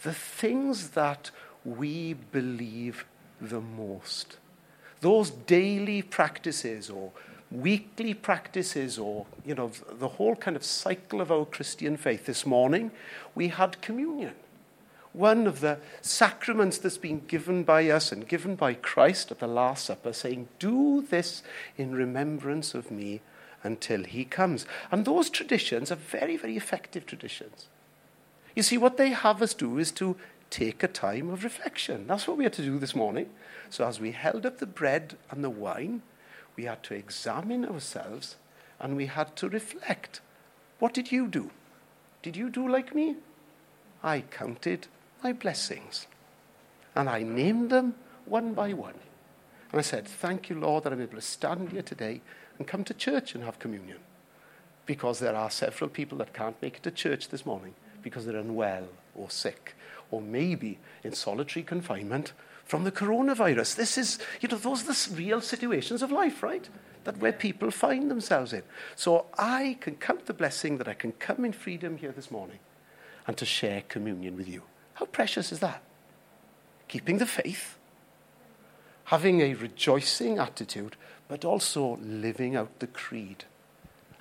The 0.04 0.14
things 0.14 0.90
that 0.90 1.32
we 1.66 2.14
believe 2.14 3.06
the 3.42 3.62
most. 3.62 4.38
Those 5.02 5.32
daily 5.32 6.02
practices 6.02 6.90
or 6.90 7.12
weekly 7.52 8.14
practices 8.14 8.98
or, 8.98 9.26
you 9.46 9.56
know, 9.56 9.72
the 9.92 10.08
whole 10.08 10.36
kind 10.36 10.56
of 10.56 10.64
cycle 10.64 11.20
of 11.20 11.32
our 11.32 11.46
Christian 11.46 11.98
faith. 11.98 12.26
This 12.26 12.46
morning, 12.46 12.92
we 13.36 13.50
had 13.50 13.82
communion. 13.82 14.36
One 15.14 15.46
of 15.46 15.60
the 15.60 15.80
sacraments 16.02 16.78
that's 16.78 16.98
been 16.98 17.26
given 17.28 17.64
by 17.64 17.90
us 17.90 18.14
and 18.14 18.28
given 18.28 18.56
by 18.56 18.76
Christ 18.76 19.32
at 19.32 19.40
the 19.40 19.48
Last 19.48 19.86
Supper, 19.86 20.14
saying, 20.14 20.48
Do 20.60 21.02
this 21.02 21.44
in 21.78 21.94
remembrance 21.94 22.74
of 22.74 22.90
me 22.90 23.20
until 23.64 24.06
he 24.06 24.24
comes. 24.24 24.66
And 24.90 25.04
those 25.04 25.30
traditions 25.30 25.92
are 25.92 25.96
very, 25.96 26.38
very 26.38 26.56
effective 26.56 27.06
traditions. 27.06 27.68
You 28.56 28.64
see, 28.64 28.78
what 28.78 28.98
they 28.98 29.10
have 29.10 29.42
us 29.42 29.54
do 29.54 29.78
is 29.78 29.92
to 29.94 30.16
take 30.52 30.84
a 30.84 30.88
time 30.88 31.30
of 31.30 31.44
reflection. 31.44 32.06
That's 32.06 32.28
what 32.28 32.38
we 32.38 32.44
had 32.44 32.54
to 32.54 32.62
do 32.62 32.78
this 32.78 32.94
morning. 32.94 33.30
So, 33.70 33.88
as 33.88 34.00
we 34.00 34.12
held 34.12 34.46
up 34.46 34.60
the 34.60 34.68
bread 34.68 35.18
and 35.32 35.44
the 35.44 35.50
wine, 35.50 36.04
we 36.56 36.66
had 36.66 36.84
to 36.84 36.94
examine 36.94 37.66
ourselves 37.66 38.36
and 38.80 38.96
we 38.96 39.08
had 39.08 39.36
to 39.38 39.50
reflect. 39.50 40.22
What 40.78 40.94
did 40.94 41.12
you 41.12 41.28
do? 41.28 41.52
Did 42.22 42.36
you 42.36 42.50
do 42.50 42.68
like 42.68 42.94
me? 42.94 43.16
I 44.04 44.22
counted 44.22 44.88
my 45.24 45.32
blessings 45.32 46.08
and 46.96 47.10
I 47.10 47.24
named 47.24 47.70
them 47.70 47.96
one 48.26 48.54
by 48.54 48.74
one. 48.74 49.00
And 49.72 49.80
I 49.80 49.84
said, 49.84 50.08
Thank 50.08 50.50
you, 50.50 50.60
Lord, 50.60 50.84
that 50.84 50.94
I'm 50.94 51.02
able 51.02 51.16
to 51.16 51.22
stand 51.22 51.72
here 51.72 51.82
today 51.82 52.22
and 52.58 52.68
come 52.68 52.84
to 52.84 52.94
church 52.94 53.34
and 53.34 53.44
have 53.44 53.60
communion. 53.60 54.00
Because 54.86 55.20
there 55.20 55.36
are 55.36 55.50
several 55.50 55.90
people 55.90 56.18
that 56.18 56.34
can't 56.34 56.62
make 56.62 56.78
it 56.78 56.84
to 56.84 56.92
church 56.92 57.30
this 57.30 57.46
morning 57.46 57.76
because 58.02 58.26
they're 58.26 58.36
unwell 58.36 58.88
or 59.16 59.30
sick 59.30 59.76
or 60.12 60.22
maybe 60.22 60.78
in 61.04 61.14
solitary 61.14 61.64
confinement 61.64 62.34
from 62.66 62.84
the 62.84 62.92
coronavirus. 62.92 63.76
This 63.76 63.98
is, 63.98 64.20
you 64.40 64.48
know, 64.48 64.58
those 64.58 64.84
are 64.84 64.94
the 64.94 65.16
real 65.16 65.42
situations 65.42 66.02
of 66.02 66.12
life, 66.12 66.44
right? 66.44 66.70
That 67.06 67.18
where 67.18 67.34
people 67.34 67.72
find 67.72 68.12
themselves 68.12 68.54
in. 68.54 68.64
So 68.96 69.26
I 69.38 69.78
can 69.82 69.96
count 69.96 70.28
the 70.28 70.34
blessing 70.34 70.78
that 70.78 70.88
I 70.88 70.94
can 70.94 71.14
come 71.14 71.44
in 71.44 71.54
freedom 71.54 71.98
here 71.98 72.12
this 72.12 72.30
morning 72.30 72.60
and 73.28 73.36
to 73.38 73.46
share 73.46 73.84
communion 73.88 74.38
with 74.38 74.48
you. 74.48 74.64
How 74.96 75.06
precious 75.06 75.52
is 75.52 75.60
that? 75.60 75.82
Keeping 76.88 77.18
the 77.18 77.26
faith, 77.26 77.78
having 79.06 79.42
a 79.42 79.54
rejoicing 79.54 80.38
attitude, 80.38 80.96
but 81.28 81.46
also 81.46 81.98
living 82.02 82.56
out 82.56 82.80
the 82.80 82.88
creed. 82.88 83.46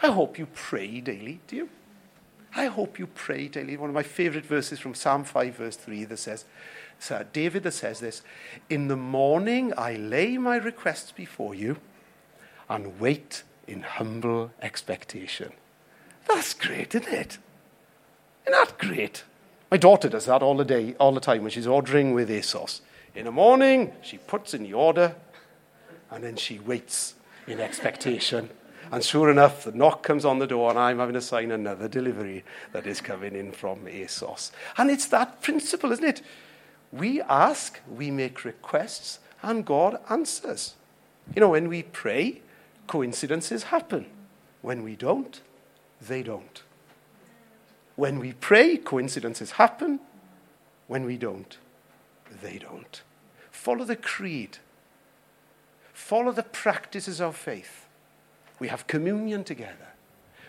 I 0.03 0.09
hope 0.09 0.38
you 0.38 0.46
pray 0.46 1.00
daily, 1.00 1.40
do 1.46 1.57
you? 1.57 1.68
I 2.55 2.67
hope 2.67 2.99
you 2.99 3.07
pray 3.07 3.49
daily. 3.49 3.77
One 3.77 3.91
of 3.91 3.95
my 3.95 4.03
favorite 4.03 4.45
verses 4.45 4.79
from 4.79 4.95
Psalm 4.95 5.25
5, 5.25 5.55
verse 5.55 5.77
3 5.77 6.05
that 6.05 6.17
says, 6.19 6.45
Sir 6.99 7.27
David 7.33 7.63
that 7.63 7.73
says 7.73 8.01
this 8.01 8.23
In 8.69 8.89
the 8.89 8.97
morning 8.97 9.73
I 9.77 9.95
lay 9.95 10.37
my 10.37 10.57
requests 10.57 11.13
before 11.13 11.55
you 11.55 11.79
and 12.69 12.99
wait 13.01 13.43
in 13.67 13.83
humble 13.83 14.51
expectation. 14.61 15.53
That's 16.29 16.55
great, 16.55 16.95
isn't 16.95 17.13
it? 17.13 17.39
Isn't 18.47 18.53
that 18.53 18.79
great? 18.79 19.25
My 19.71 19.77
daughter 19.77 20.09
does 20.09 20.27
that 20.27 20.43
all 20.43 20.57
the 20.57 20.65
day, 20.65 20.95
all 20.99 21.13
the 21.13 21.21
time 21.21 21.43
when 21.43 21.51
she's 21.51 21.67
ordering 21.67 22.13
with 22.13 22.29
ASOS. 22.29 22.81
In 23.15 23.25
the 23.25 23.33
morning, 23.33 23.93
she 24.03 24.19
puts 24.19 24.55
in 24.55 24.65
the 24.65 24.75
order 24.75 25.15
and 26.11 26.25
then 26.25 26.37
she 26.37 26.59
waits 26.59 27.15
in 27.47 27.61
expectation. 27.61 28.51
And 28.92 29.05
sure 29.05 29.31
enough, 29.31 29.64
the 29.64 29.72
knock 29.72 30.03
comes 30.03 30.24
on 30.24 30.40
the 30.40 30.46
door, 30.46 30.70
and 30.70 30.79
I'm 30.79 30.98
having 30.98 31.14
to 31.14 31.20
sign 31.20 31.53
another 31.53 31.87
delivery 31.87 32.44
that 32.72 32.87
is 32.87 33.00
coming 33.00 33.37
in 33.37 33.53
from 33.53 33.87
ASOS. 33.87 34.50
And 34.76 34.90
it's 34.90 35.07
that 35.07 35.40
principle, 35.42 35.92
isn't 35.92 36.05
it? 36.05 36.22
We 36.90 37.22
ask, 37.22 37.79
we 37.88 38.11
make 38.11 38.44
requests, 38.44 39.20
and 39.42 39.64
God 39.64 40.00
answers. 40.11 40.74
You 41.35 41.40
know, 41.40 41.50
when 41.50 41.68
we 41.68 41.85
pray, 41.85 42.42
coincidences 42.88 43.64
happen. 43.64 44.07
When 44.61 44.83
we 44.83 44.96
don't, 44.96 45.40
they 46.00 46.24
don't. 46.24 46.62
When 47.94 48.18
we 48.18 48.33
pray, 48.33 48.76
coincidences 48.76 49.53
happen. 49.53 50.00
When 50.88 51.05
we 51.05 51.16
don't, 51.16 51.59
they 52.42 52.59
don't. 52.59 53.03
Follow 53.53 53.85
the 53.85 53.94
creed. 53.94 54.59
Follow 55.92 56.33
the 56.33 56.42
practices 56.42 57.20
of 57.20 57.37
faith. 57.37 57.87
We 58.61 58.68
have 58.68 58.87
communion 58.87 59.42
together. 59.42 59.90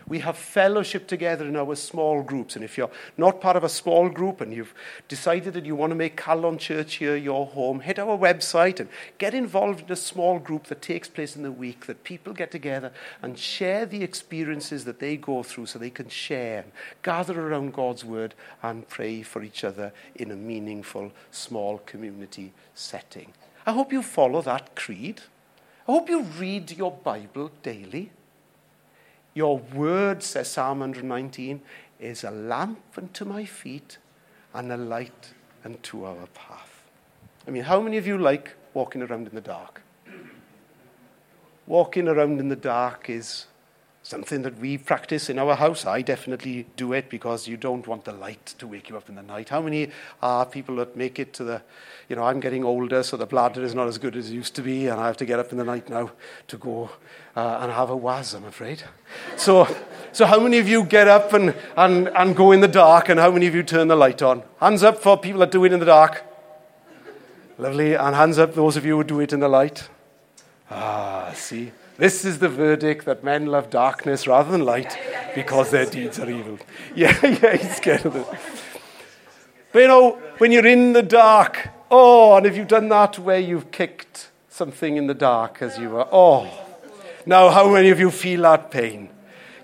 We 0.08 0.18
have 0.18 0.36
fellowship 0.36 1.06
together 1.06 1.46
in 1.46 1.56
our 1.56 1.74
small 1.76 2.22
groups. 2.22 2.56
And 2.56 2.64
if 2.64 2.76
you're 2.76 2.90
not 3.16 3.40
part 3.40 3.56
of 3.56 3.64
a 3.64 3.68
small 3.68 4.08
group 4.08 4.40
and 4.40 4.52
you've 4.52 4.74
decided 5.08 5.54
that 5.54 5.64
you 5.64 5.76
want 5.76 5.90
to 5.90 5.96
make 5.96 6.16
Calon 6.16 6.58
Church 6.58 6.96
here 6.96 7.16
your 7.16 7.46
home, 7.46 7.80
hit 7.80 7.98
our 7.98 8.18
website 8.18 8.80
and 8.80 8.88
get 9.18 9.32
involved 9.32 9.80
in 9.86 9.92
a 9.92 9.96
small 9.96 10.38
group 10.38 10.64
that 10.64 10.82
takes 10.82 11.08
place 11.08 11.36
in 11.36 11.42
the 11.42 11.52
week, 11.52 11.86
that 11.86 12.04
people 12.04 12.32
get 12.32 12.50
together 12.50 12.92
and 13.22 13.38
share 13.38 13.86
the 13.86 14.02
experiences 14.02 14.84
that 14.84 14.98
they 14.98 15.16
go 15.16 15.42
through 15.42 15.66
so 15.66 15.78
they 15.78 15.90
can 15.90 16.08
share, 16.08 16.64
gather 17.02 17.40
around 17.40 17.72
God's 17.72 18.04
word 18.04 18.34
and 18.62 18.88
pray 18.88 19.22
for 19.22 19.42
each 19.42 19.64
other 19.64 19.92
in 20.16 20.30
a 20.30 20.36
meaningful 20.36 21.12
small 21.30 21.78
community 21.78 22.52
setting. 22.74 23.32
I 23.64 23.72
hope 23.72 23.92
you 23.92 24.02
follow 24.02 24.42
that 24.42 24.74
creed. 24.74 25.22
I 25.86 25.92
hope 25.92 26.08
you 26.08 26.22
read 26.22 26.70
your 26.70 26.92
Bible 26.92 27.50
daily. 27.64 28.12
Your 29.34 29.58
word, 29.58 30.22
says 30.22 30.52
Psalm 30.52 30.78
119, 30.78 31.60
is 31.98 32.22
a 32.22 32.30
lamp 32.30 32.78
unto 32.96 33.24
my 33.24 33.44
feet 33.44 33.98
and 34.54 34.70
a 34.70 34.76
light 34.76 35.32
unto 35.64 36.04
our 36.04 36.26
path. 36.34 36.88
I 37.48 37.50
mean, 37.50 37.64
how 37.64 37.80
many 37.80 37.96
of 37.96 38.06
you 38.06 38.16
like 38.16 38.54
walking 38.74 39.02
around 39.02 39.26
in 39.26 39.34
the 39.34 39.40
dark? 39.40 39.82
Walking 41.66 42.06
around 42.06 42.38
in 42.38 42.48
the 42.48 42.56
dark 42.56 43.10
is 43.10 43.46
something 44.02 44.42
that 44.42 44.58
we 44.58 44.76
practice 44.78 45.30
in 45.30 45.38
our 45.38 45.54
house. 45.54 45.86
I 45.86 46.02
definitely 46.02 46.66
do 46.76 46.92
it 46.92 47.08
because 47.08 47.46
you 47.46 47.56
don't 47.56 47.86
want 47.86 48.04
the 48.04 48.12
light 48.12 48.54
to 48.58 48.66
wake 48.66 48.88
you 48.88 48.96
up 48.96 49.08
in 49.08 49.14
the 49.14 49.22
night. 49.22 49.48
How 49.48 49.62
many 49.62 49.90
are 50.20 50.44
people 50.44 50.76
that 50.76 50.96
make 50.96 51.18
it 51.18 51.32
to 51.34 51.44
the, 51.44 51.62
you 52.08 52.16
know, 52.16 52.24
I'm 52.24 52.40
getting 52.40 52.64
older, 52.64 53.02
so 53.02 53.16
the 53.16 53.26
bladder 53.26 53.62
is 53.62 53.74
not 53.74 53.86
as 53.86 53.98
good 53.98 54.16
as 54.16 54.30
it 54.30 54.34
used 54.34 54.54
to 54.56 54.62
be, 54.62 54.88
and 54.88 55.00
I 55.00 55.06
have 55.06 55.16
to 55.18 55.24
get 55.24 55.38
up 55.38 55.52
in 55.52 55.58
the 55.58 55.64
night 55.64 55.88
now 55.88 56.10
to 56.48 56.56
go 56.56 56.90
uh, 57.36 57.58
and 57.60 57.70
have 57.72 57.90
a 57.90 57.96
waz, 57.96 58.34
I'm 58.34 58.44
afraid. 58.44 58.82
So, 59.36 59.68
so 60.10 60.26
how 60.26 60.40
many 60.40 60.58
of 60.58 60.68
you 60.68 60.84
get 60.84 61.06
up 61.06 61.32
and, 61.32 61.54
and, 61.76 62.08
and 62.08 62.34
go 62.36 62.50
in 62.50 62.60
the 62.60 62.68
dark, 62.68 63.08
and 63.08 63.20
how 63.20 63.30
many 63.30 63.46
of 63.46 63.54
you 63.54 63.62
turn 63.62 63.88
the 63.88 63.96
light 63.96 64.20
on? 64.20 64.42
Hands 64.58 64.82
up 64.82 64.98
for 64.98 65.16
people 65.16 65.40
that 65.40 65.52
do 65.52 65.64
it 65.64 65.72
in 65.72 65.78
the 65.78 65.86
dark. 65.86 66.24
Lovely. 67.58 67.94
And 67.94 68.16
hands 68.16 68.38
up 68.38 68.54
those 68.54 68.76
of 68.76 68.84
you 68.84 68.96
who 68.96 69.04
do 69.04 69.20
it 69.20 69.32
in 69.32 69.40
the 69.40 69.48
light. 69.48 69.88
Ah, 70.70 71.32
see. 71.34 71.70
This 71.98 72.24
is 72.24 72.38
the 72.38 72.48
verdict 72.48 73.04
that 73.04 73.22
men 73.22 73.46
love 73.46 73.68
darkness 73.68 74.26
rather 74.26 74.50
than 74.50 74.64
light 74.64 74.98
because 75.34 75.70
their 75.70 75.86
deeds 75.86 76.18
are 76.18 76.30
evil. 76.30 76.58
Yeah, 76.94 77.16
yeah, 77.24 77.56
he's 77.56 77.76
scared 77.76 78.06
of 78.06 78.16
it. 78.16 78.26
But 79.72 79.78
you 79.80 79.88
know, 79.88 80.12
when 80.38 80.52
you're 80.52 80.66
in 80.66 80.92
the 80.92 81.02
dark, 81.02 81.68
oh, 81.90 82.36
and 82.36 82.46
if 82.46 82.56
you've 82.56 82.68
done 82.68 82.88
that 82.88 83.18
where 83.18 83.38
you've 83.38 83.70
kicked 83.70 84.30
something 84.48 84.96
in 84.96 85.06
the 85.06 85.14
dark 85.14 85.62
as 85.62 85.78
you 85.78 85.90
were, 85.90 86.06
oh. 86.12 86.50
Now, 87.24 87.50
how 87.50 87.70
many 87.70 87.90
of 87.90 88.00
you 88.00 88.10
feel 88.10 88.42
that 88.42 88.70
pain? 88.70 89.08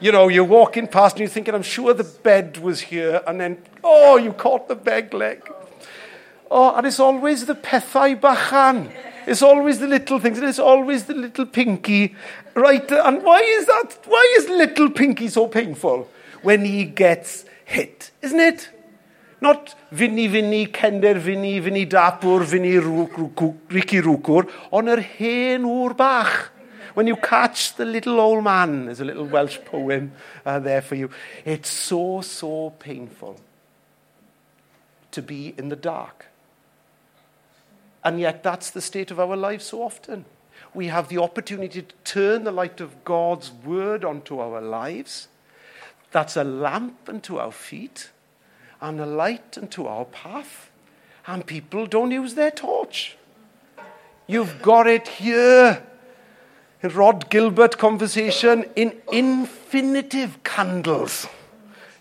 You 0.01 0.13
know, 0.13 0.29
you're 0.29 0.45
walking 0.45 0.87
past 0.87 1.17
and 1.17 1.21
you're 1.21 1.29
thinking, 1.29 1.55
I'm 1.55 1.63
sure 1.63 1.93
the 1.93 2.05
bed 2.05 2.59
was 2.59 2.81
here, 2.83 3.21
and 3.27 3.41
then, 3.41 3.59
oh, 3.83 4.17
you 4.17 4.33
caught 4.33 4.69
the 4.69 4.77
bed 4.77 5.13
leg. 5.13 5.43
Oh, 6.51 6.75
and 6.75 6.87
it's 6.87 7.01
always 7.01 7.47
the 7.47 7.55
pethau 7.55 8.19
bychan. 8.19 8.93
It's 9.29 9.43
always 9.43 9.79
the 9.79 9.87
little 9.87 10.19
things, 10.19 10.39
and 10.39 10.49
it's 10.49 10.59
always 10.59 11.05
the 11.05 11.13
little 11.13 11.45
pinky. 11.45 12.17
Right, 12.55 12.91
and 12.91 13.23
why 13.23 13.41
is 13.41 13.67
that? 13.67 13.99
Why 14.07 14.35
is 14.39 14.49
little 14.49 14.89
pinky 14.89 15.29
so 15.29 15.47
painful 15.49 16.09
when 16.43 16.65
he 16.65 16.87
gets 16.87 17.45
hit? 17.67 18.11
Isn't 18.23 18.41
it? 18.41 18.71
Not 19.43 19.75
Vinny 19.93 20.29
Vinny, 20.29 20.67
Kender 20.67 21.19
Vinny, 21.19 21.59
Vinny 21.59 21.85
Dapur, 21.85 22.43
Vinny 22.43 22.79
Ricky 22.79 24.01
Rwcwr, 24.01 24.51
on 24.73 24.89
yr 24.89 25.01
hen 25.01 25.63
ŵr 25.63 25.95
bach. 25.95 26.51
When 26.95 27.07
you 27.07 27.17
catch 27.17 27.75
the 27.77 27.85
little 27.85 28.19
old 28.19 28.43
man, 28.43 28.87
there's 28.87 29.01
a 29.01 29.05
little 29.05 29.27
Welsh 29.27 29.59
poem 29.67 30.13
uh, 30.47 30.59
there 30.59 30.81
for 30.81 30.95
you. 30.95 31.11
It's 31.45 31.69
so, 31.69 32.23
so 32.23 32.71
painful 32.71 33.39
to 35.11 35.23
be 35.23 35.55
in 35.59 35.69
the 35.69 35.77
dark. 35.77 36.27
And 38.09 38.19
yet, 38.19 38.43
that's 38.43 38.71
the 38.71 38.81
state 38.81 39.11
of 39.11 39.21
our 39.21 39.37
lives 39.37 39.67
so 39.67 39.83
often. 39.83 40.25
We 40.73 40.87
have 40.87 41.11
the 41.11 41.19
opportunity 41.19 41.83
to 41.83 41.95
turn 42.05 42.45
the 42.45 42.51
light 42.51 42.81
of 42.81 43.05
God's 43.05 43.53
word 43.53 44.03
onto 44.03 44.39
our 44.39 44.63
lives. 44.63 45.29
That's 46.11 46.35
a 46.35 46.43
lamp 46.43 47.07
unto 47.07 47.37
our 47.37 47.53
feet 47.53 48.09
and 48.81 48.99
a 48.99 49.05
light 49.05 49.59
unto 49.59 49.85
our 49.85 50.07
path. 50.07 50.71
And 51.27 51.45
people 51.45 51.87
don't 51.87 52.11
use 52.11 52.33
their 52.33 52.51
torch. 52.51 53.19
You've 54.27 54.63
got 54.63 54.87
it 54.87 55.07
here. 55.07 55.83
In 56.83 56.89
Rhod 56.89 57.29
Gilbert 57.29 57.77
conversation 57.77 58.65
in 58.75 59.03
infinitive 59.13 60.43
candles. 60.45 61.27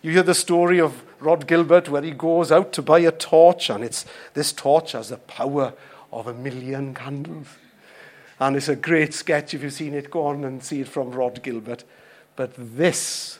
You 0.01 0.11
hear 0.11 0.23
the 0.23 0.33
story 0.33 0.79
of 0.79 1.03
Rhod 1.19 1.47
Gilbert 1.47 1.89
where 1.89 2.01
he 2.01 2.11
goes 2.11 2.49
out 2.49 2.71
to 2.73 2.81
buy 2.81 2.99
a 2.99 3.11
torch, 3.11 3.69
and 3.69 3.83
it's 3.83 4.05
this 4.35 4.53
torch 4.53 4.93
has 4.93 5.09
the 5.09 5.17
power 5.17 5.73
of 6.11 6.27
a 6.27 6.33
million 6.33 6.93
candles. 6.93 7.47
And 8.39 8.55
it's 8.55 8.69
a 8.69 8.75
great 8.75 9.13
sketch. 9.13 9.53
If 9.53 9.63
you've 9.63 9.73
seen 9.73 9.93
it, 9.93 10.11
go 10.11 10.27
on 10.27 10.43
and 10.43 10.63
see 10.63 10.81
it 10.81 10.87
from 10.87 11.11
Rhod 11.11 11.41
Gilbert. 11.41 11.83
But 12.35 12.53
this 12.55 13.39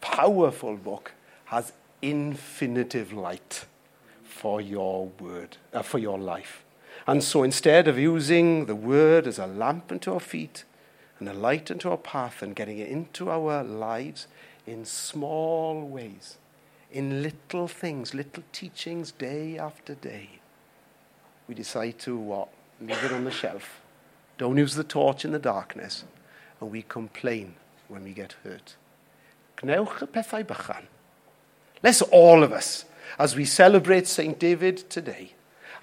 powerful 0.00 0.76
book 0.76 1.12
has 1.46 1.72
infinitive 2.00 3.12
light 3.12 3.66
for 4.22 4.60
your 4.60 5.08
word, 5.20 5.56
uh, 5.72 5.82
for 5.82 5.98
your 5.98 6.18
life. 6.18 6.64
And 7.06 7.22
so 7.22 7.42
instead 7.42 7.88
of 7.88 7.98
using 7.98 8.66
the 8.66 8.74
word 8.74 9.26
as 9.26 9.38
a 9.38 9.46
lamp 9.46 9.90
unto 9.90 10.12
our 10.12 10.20
feet 10.20 10.64
and 11.18 11.28
a 11.28 11.32
light 11.32 11.70
unto 11.70 11.90
our 11.90 11.96
path 11.96 12.42
and 12.42 12.54
getting 12.54 12.78
it 12.78 12.88
into 12.88 13.30
our 13.30 13.64
lives 13.64 14.26
in 14.66 14.84
small 14.84 15.86
ways, 15.86 16.36
in 16.92 17.22
little 17.22 17.68
things, 17.68 18.14
little 18.14 18.42
teachings 18.52 19.12
day 19.12 19.58
after 19.58 19.94
day, 19.94 20.40
we 21.48 21.54
decide 21.54 21.98
to 22.00 22.16
what? 22.16 22.48
Leave 22.80 23.02
it 23.02 23.12
on 23.12 23.24
the 23.24 23.30
shelf. 23.30 23.80
Don't 24.36 24.56
use 24.56 24.74
the 24.74 24.84
torch 24.84 25.24
in 25.24 25.32
the 25.32 25.38
darkness. 25.38 26.04
And 26.60 26.70
we 26.70 26.82
complain 26.82 27.54
when 27.88 28.04
we 28.04 28.12
get 28.12 28.36
hurt. 28.44 28.76
Let's 31.82 32.02
all 32.02 32.44
of 32.44 32.52
us, 32.52 32.84
as 33.18 33.34
we 33.34 33.44
celebrate 33.44 34.06
St. 34.06 34.38
David 34.38 34.88
today, 34.90 35.32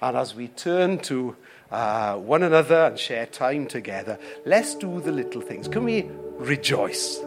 and 0.02 0.16
as 0.16 0.36
we 0.36 0.50
turn 0.50 1.00
to 1.00 1.36
uh, 1.72 2.16
one 2.16 2.44
another 2.44 2.86
and 2.86 3.00
share 3.00 3.26
time 3.26 3.66
together, 3.68 4.20
let's 4.46 4.76
do 4.76 5.02
the 5.02 5.12
little 5.12 5.42
things. 5.42 5.68
Can 5.68 5.84
we 5.84 6.10
rejoice? 6.38 7.20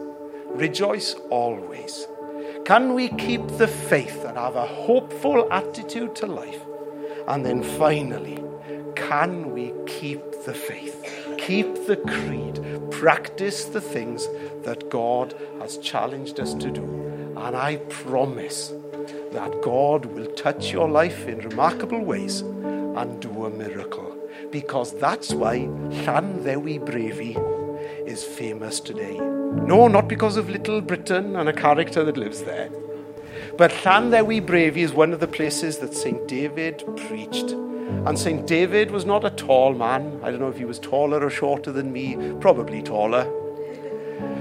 Rejoice 0.45 1.15
always. 1.29 2.07
Can 2.65 2.93
we 2.93 3.09
keep 3.09 3.45
the 3.57 3.67
faith 3.67 4.23
and 4.23 4.37
have 4.37 4.55
a 4.55 4.65
hopeful 4.65 5.51
attitude 5.51 6.15
to 6.17 6.25
life? 6.25 6.61
And 7.29 7.45
then 7.45 7.61
finally, 7.61 8.43
can 8.95 9.53
we 9.53 9.71
keep 9.85 10.19
the 10.45 10.53
faith? 10.53 11.05
Keep 11.37 11.85
the 11.85 11.95
creed. 11.95 12.59
Practice 12.89 13.65
the 13.65 13.81
things 13.81 14.27
that 14.63 14.89
God 14.89 15.35
has 15.59 15.77
challenged 15.77 16.39
us 16.39 16.55
to 16.55 16.71
do. 16.71 16.83
And 17.37 17.55
I 17.55 17.77
promise 17.87 18.73
that 19.31 19.61
God 19.61 20.05
will 20.05 20.25
touch 20.33 20.71
your 20.71 20.89
life 20.89 21.27
in 21.27 21.37
remarkable 21.39 22.03
ways 22.03 22.41
and 22.41 23.21
do 23.21 23.45
a 23.45 23.49
miracle. 23.51 24.17
Because 24.51 24.97
that's 24.99 25.31
why 25.31 25.59
Llanddewi 25.59 26.79
Brefi 26.83 27.37
is 28.07 28.23
famous 28.23 28.79
today. 28.79 29.17
No, 29.19 29.87
not 29.87 30.07
because 30.07 30.35
of 30.35 30.49
Little 30.49 30.81
Britain 30.81 31.35
and 31.35 31.47
a 31.47 31.53
character 31.53 32.03
that 32.03 32.17
lives 32.17 32.41
there. 32.41 32.69
But 33.59 33.71
Llanddewi 33.71 34.39
Brefi 34.45 34.77
is 34.77 34.93
one 34.93 35.11
of 35.11 35.19
the 35.19 35.27
places 35.27 35.79
that 35.79 35.93
St. 35.93 36.25
David 36.29 36.81
preached. 36.95 37.51
And 37.51 38.17
St. 38.17 38.47
David 38.47 38.89
was 38.89 39.03
not 39.03 39.25
a 39.25 39.31
tall 39.31 39.73
man. 39.73 40.17
I 40.23 40.31
don't 40.31 40.39
know 40.39 40.47
if 40.47 40.57
he 40.57 40.63
was 40.63 40.79
taller 40.79 41.21
or 41.21 41.29
shorter 41.29 41.73
than 41.73 41.91
me, 41.91 42.15
probably 42.39 42.81
taller. 42.81 43.25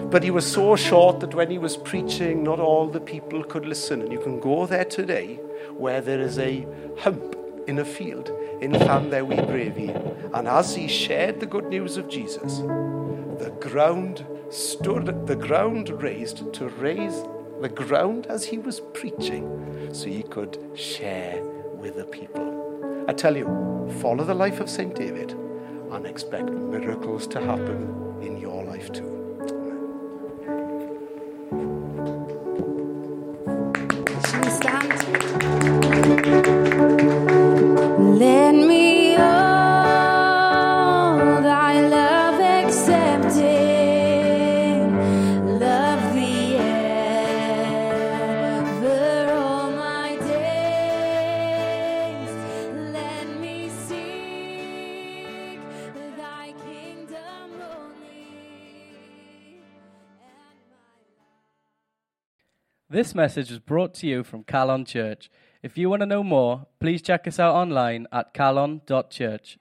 But 0.08 0.22
he 0.22 0.30
was 0.30 0.46
so 0.46 0.76
short 0.76 1.18
that 1.18 1.34
when 1.34 1.50
he 1.50 1.58
was 1.58 1.76
preaching, 1.76 2.44
not 2.44 2.60
all 2.60 2.86
the 2.86 3.00
people 3.00 3.42
could 3.42 3.66
listen. 3.66 4.02
And 4.02 4.12
you 4.12 4.20
can 4.20 4.38
go 4.38 4.66
there 4.66 4.84
today 4.84 5.40
where 5.76 6.00
there 6.00 6.20
is 6.20 6.38
a 6.38 6.64
hump 7.00 7.34
in 7.66 7.80
a 7.80 7.84
field 7.84 8.28
in 8.60 8.70
Llanddewi 8.70 9.48
Brefi. 9.48 10.32
And 10.32 10.46
as 10.46 10.76
he 10.76 10.86
shared 10.86 11.40
the 11.40 11.46
good 11.46 11.66
news 11.66 11.96
of 11.96 12.08
Jesus, 12.08 12.58
the 12.58 13.52
ground 13.58 14.24
stood, 14.50 15.26
the 15.26 15.34
ground 15.34 15.90
raised 16.00 16.52
to 16.54 16.68
raise 16.68 17.20
the 17.60 17.68
ground 17.68 18.26
as 18.26 18.44
he 18.44 18.58
was 18.58 18.80
preaching 18.94 19.90
so 19.92 20.06
he 20.06 20.22
could 20.22 20.58
share 20.74 21.42
with 21.74 21.96
the 21.96 22.04
people. 22.04 23.04
I 23.08 23.12
tell 23.12 23.36
you, 23.36 23.46
follow 24.00 24.24
the 24.24 24.34
life 24.34 24.60
of 24.60 24.70
St. 24.70 24.94
David 24.94 25.32
and 25.90 26.06
expect 26.06 26.50
miracles 26.50 27.26
to 27.28 27.40
happen 27.40 28.18
in 28.22 28.36
your 28.36 28.62
life 28.64 28.92
too. 28.92 29.17
This 63.08 63.14
message 63.14 63.48
was 63.48 63.58
brought 63.58 63.94
to 63.94 64.06
you 64.06 64.22
from 64.22 64.44
Calon 64.44 64.86
Church. 64.86 65.30
If 65.62 65.78
you 65.78 65.88
want 65.88 66.00
to 66.00 66.06
know 66.06 66.22
more, 66.22 66.66
please 66.78 67.00
check 67.00 67.26
us 67.26 67.38
out 67.38 67.54
online 67.54 68.06
at 68.12 68.34
calon.church. 68.34 69.58